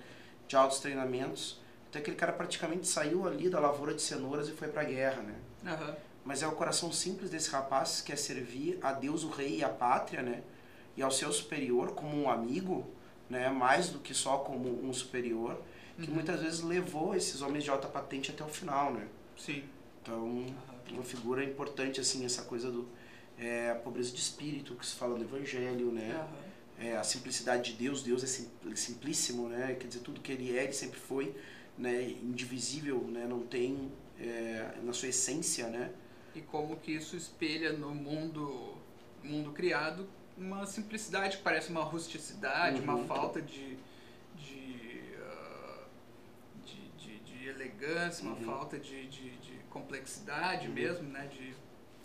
de 0.47 0.55
altos 0.55 0.79
treinamentos. 0.79 1.59
Então 1.89 2.01
aquele 2.01 2.15
cara 2.15 2.31
praticamente 2.31 2.87
saiu 2.87 3.27
ali 3.27 3.49
da 3.49 3.59
lavoura 3.59 3.93
de 3.93 4.01
cenouras 4.01 4.47
e 4.47 4.53
foi 4.53 4.69
para 4.69 4.81
a 4.81 4.85
guerra, 4.85 5.21
né? 5.21 5.35
Aham. 5.65 5.95
Mas 6.23 6.41
é 6.41 6.47
o 6.47 6.53
coração 6.53 6.91
simples 6.93 7.29
desse 7.29 7.49
rapaz 7.49 7.99
que 7.99 8.11
quer 8.11 8.17
servir 8.17 8.79
a 8.81 8.93
Deus, 8.93 9.23
o 9.25 9.29
rei 9.29 9.57
e 9.57 9.63
a 9.63 9.69
pátria, 9.69 10.21
né? 10.21 10.41
E 10.95 11.01
ao 11.01 11.11
seu 11.11 11.31
superior 11.33 11.91
como 11.91 12.15
um 12.15 12.29
amigo, 12.29 12.87
né? 13.29 13.49
Mais 13.49 13.89
do 13.89 13.99
que 13.99 14.13
só 14.13 14.37
como 14.37 14.87
um 14.87 14.93
superior, 14.93 15.61
que 16.01 16.09
muitas 16.09 16.41
vezes 16.41 16.61
levou 16.61 17.13
esses 17.15 17.41
homens 17.41 17.65
de 17.65 17.69
alta 17.69 17.87
patente 17.87 18.31
até 18.31 18.43
o 18.43 18.47
final, 18.47 18.93
né? 18.93 19.07
Sim. 19.37 19.63
Então, 20.01 20.45
uma 20.89 21.03
figura 21.03 21.43
importante, 21.43 21.99
assim, 21.99 22.25
essa 22.25 22.43
coisa 22.43 22.71
do... 22.71 22.87
É, 23.41 23.71
a 23.71 23.75
pobreza 23.75 24.11
de 24.13 24.19
espírito, 24.19 24.75
que 24.75 24.85
se 24.85 24.95
fala 24.95 25.17
no 25.17 25.23
Evangelho, 25.23 25.91
né? 25.91 26.11
Aham. 26.13 26.51
É, 26.79 26.95
a 26.97 27.03
simplicidade 27.03 27.71
de 27.73 27.77
Deus, 27.83 28.01
Deus 28.03 28.23
é 28.23 28.27
sim- 28.27 28.49
simplíssimo, 28.75 29.49
né? 29.49 29.75
Quer 29.79 29.87
dizer, 29.87 29.99
tudo 30.01 30.21
que 30.21 30.31
ele 30.31 30.55
é, 30.57 30.63
ele 30.63 30.73
sempre 30.73 30.99
foi, 30.99 31.35
né? 31.77 32.03
Indivisível, 32.09 32.99
né? 33.07 33.25
Não 33.27 33.41
tem, 33.41 33.91
é, 34.19 34.79
na 34.83 34.93
sua 34.93 35.09
essência, 35.09 35.67
né? 35.67 35.91
E 36.35 36.41
como 36.41 36.77
que 36.77 36.91
isso 36.91 37.15
espelha 37.17 37.73
no 37.73 37.93
mundo, 37.93 38.77
mundo 39.23 39.51
criado 39.51 40.07
uma 40.37 40.65
simplicidade 40.65 41.37
que 41.37 41.43
parece 41.43 41.69
uma 41.71 41.83
rusticidade, 41.83 42.81
uma 42.81 42.95
Uhum. 42.95 43.07
falta 43.07 43.41
de, 43.41 43.77
de, 44.35 45.01
ah, 45.19 45.83
de, 46.65 46.89
de, 46.97 47.19
de 47.19 47.47
elegância, 47.47 48.23
uma 48.23 48.35
Uhum. 48.35 48.45
falta 48.45 48.79
de, 48.79 49.07
de, 49.07 49.31
de 49.37 49.53
complexidade 49.69 50.67
Uhum. 50.67 50.73
mesmo, 50.73 51.09
né? 51.09 51.27
De, 51.27 51.53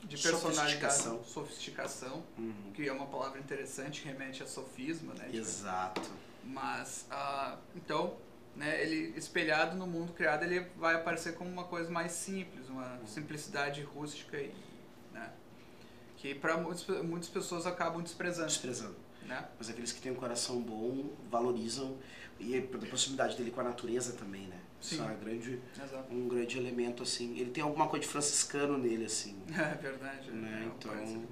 de 0.05 0.17
personalidade, 0.19 0.71
Sofisticação. 0.73 1.25
sofisticação, 1.25 2.23
Uhum. 2.39 2.73
que 2.75 2.89
é 2.89 2.93
uma 2.93 3.07
palavra 3.07 3.39
interessante, 3.41 4.05
remete 4.05 4.43
a 4.43 4.47
sofisma, 4.47 5.15
né? 5.15 5.25
Tipo, 5.25 5.37
Exato. 5.39 6.11
Mas, 6.45 7.07
ah, 7.11 7.57
então, 7.75 8.17
né, 8.55 8.81
ele 8.83 9.13
espelhado 9.19 9.77
no 9.77 9.87
mundo 9.87 10.13
criado, 10.13 10.45
ele 10.45 10.61
vai 10.77 10.95
aparecer 10.95 11.35
como 11.35 11.51
uma 11.51 11.65
coisa 11.65 11.91
mais 11.91 12.13
simples, 12.13 12.69
uma 12.69 13.01
simplicidade 13.07 13.83
rústica 13.83 14.37
e, 14.41 14.55
né, 15.13 15.31
que 16.17 16.35
para 16.35 16.57
muitas 16.57 17.29
pessoas 17.29 17.67
acabam 17.67 18.01
desprezando, 18.03 18.49
Desprezando. 18.49 18.97
né? 19.23 19.47
Mas 19.59 19.69
aqueles 19.69 19.91
que 19.93 20.01
têm 20.01 20.13
um 20.13 20.17
coração 20.17 20.61
bom 20.63 21.11
valorizam 21.29 21.99
e 22.39 22.57
a 22.57 22.63
proximidade 22.63 23.37
dele 23.37 23.51
com 23.51 23.61
a 23.61 23.65
natureza 23.65 24.13
também, 24.13 24.47
né? 24.47 24.61
Sim. 24.81 25.01
uma 25.01 25.15
grande, 25.15 25.59
Exato. 25.83 26.13
um 26.15 26.29
grande 26.29 26.59
elemento, 26.59 27.03
assim. 27.03 27.37
Ele 27.39 27.51
tem 27.51 27.63
alguma 27.63 27.89
coisa 27.89 28.05
de 28.05 28.11
franciscano 28.13 28.77
nele, 28.79 29.05
assim. 29.07 29.37
É 29.57 29.75
verdade. 29.75 30.31
Né, 30.31 30.63
é, 30.63 30.67
então, 30.67 31.25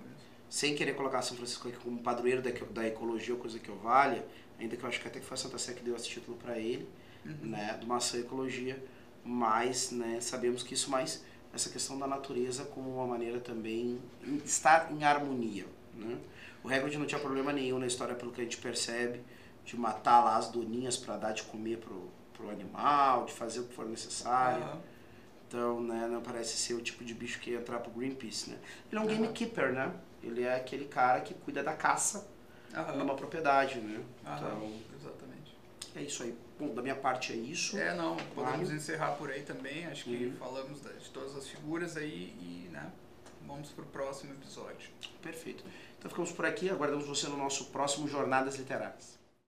sem 0.49 0.75
querer 0.75 0.95
colocar 0.95 1.23
São 1.23 1.37
Francisco 1.37 1.69
aqui 1.69 1.79
como 1.79 1.99
padroeiro 2.01 2.41
da, 2.43 2.51
da 2.51 2.87
ecologia 2.87 3.35
ou 3.35 3.41
coisa 3.41 3.59
que 3.59 3.69
eu 3.69 3.77
valha, 3.77 4.25
ainda 4.59 4.77
que 4.77 4.83
eu 4.85 4.89
acho 4.89 5.01
que 5.01 5.09
até 5.09 5.21
que 5.21 5.27
foi 5.27 5.35
a 5.35 5.39
Santa 5.39 5.59
Sé 5.59 5.73
que 5.75 5.83
deu 5.83 5.95
esse 5.97 6.09
título 6.09 6.37
para 6.37 6.59
ele, 6.59 6.89
Uhum. 7.25 7.49
né, 7.49 7.79
de 7.81 7.87
maçã 7.87 8.19
ecologia, 8.19 8.79
mas 9.25 9.91
né, 9.91 10.21
sabemos 10.21 10.63
que 10.63 10.75
isso 10.75 10.91
mais 10.91 11.25
essa 11.55 11.71
questão 11.71 11.99
da 11.99 12.07
natureza 12.07 12.65
como 12.67 12.91
uma 12.97 13.07
maneira 13.07 13.41
também 13.41 13.99
em 14.27 14.37
estar 14.45 14.93
em 14.93 15.05
harmonia, 15.05 15.65
né? 15.95 16.19
O 16.63 16.69
Hagrid 16.69 16.99
não 16.99 17.07
tinha 17.07 17.19
problema 17.21 17.51
nenhum 17.51 17.79
na 17.79 17.87
história 17.87 18.15
pelo 18.15 18.31
que 18.31 18.41
a 18.43 18.45
gente 18.45 18.59
percebe 18.59 19.21
de 19.65 19.75
matar 19.75 20.23
lá 20.23 20.37
as 20.37 20.49
doninhas 20.51 20.97
para 20.99 21.17
dar 21.17 21.33
de 21.33 21.45
comer 21.45 21.79
pro, 21.79 22.11
pro 22.45 22.53
animal, 22.53 23.25
de 23.25 23.33
fazer 23.33 23.61
o 23.61 23.65
que 23.65 23.75
for 23.75 23.87
necessário. 23.87 24.63
Aham. 24.63 24.81
Então, 25.49 25.81
né, 25.81 26.09
não 26.11 26.21
parece 26.21 26.57
ser 26.57 26.75
o 26.75 26.81
tipo 26.81 27.05
de 27.05 27.15
bicho 27.15 27.39
que 27.41 27.51
ia 27.51 27.59
entrar 27.59 27.79
pro 27.79 27.91
Greenpeace, 27.93 28.51
né? 28.51 28.59
Ele 28.91 28.99
é 29.01 29.05
um 29.05 29.07
Aham. 29.09 29.15
gamekeeper, 29.15 29.73
né? 29.73 29.93
Ele 30.23 30.43
é 30.43 30.55
aquele 30.57 30.87
cara 30.87 31.21
que 31.21 31.33
cuida 31.35 31.63
da 31.63 31.75
caça 31.75 32.27
Aham. 32.75 32.97
numa 32.97 33.15
propriedade, 33.15 33.79
né? 33.79 34.03
Então, 34.23 34.73
Exatamente. 34.99 35.57
é 35.95 36.03
isso 36.03 36.23
aí. 36.25 36.37
Bom, 36.59 36.75
da 36.75 36.83
minha 36.83 36.97
parte 36.97 37.33
é 37.33 37.37
isso. 37.37 37.77
É, 37.79 37.95
não, 37.95 38.17
podemos 38.35 38.71
encerrar 38.71 39.13
por 39.13 39.31
aí 39.31 39.43
também. 39.43 39.87
Acho 39.87 40.05
que 40.05 40.27
Uhum. 40.27 40.37
falamos 40.39 40.81
de 40.81 41.11
todas 41.11 41.37
as 41.37 41.47
figuras 41.49 41.97
aí 41.97 42.35
e, 42.41 42.69
né, 42.73 42.91
vamos 43.47 43.71
pro 43.71 43.85
próximo 43.87 44.33
episódio. 44.33 44.91
Perfeito. 45.23 45.65
Então 45.99 46.09
ficamos 46.11 46.33
por 46.33 46.47
aqui, 46.47 46.69
aguardamos 46.69 47.07
você 47.07 47.29
no 47.29 47.37
nosso 47.37 47.67
próximo 47.67 48.09
Jornadas 48.09 48.57
Literárias. 48.57 49.14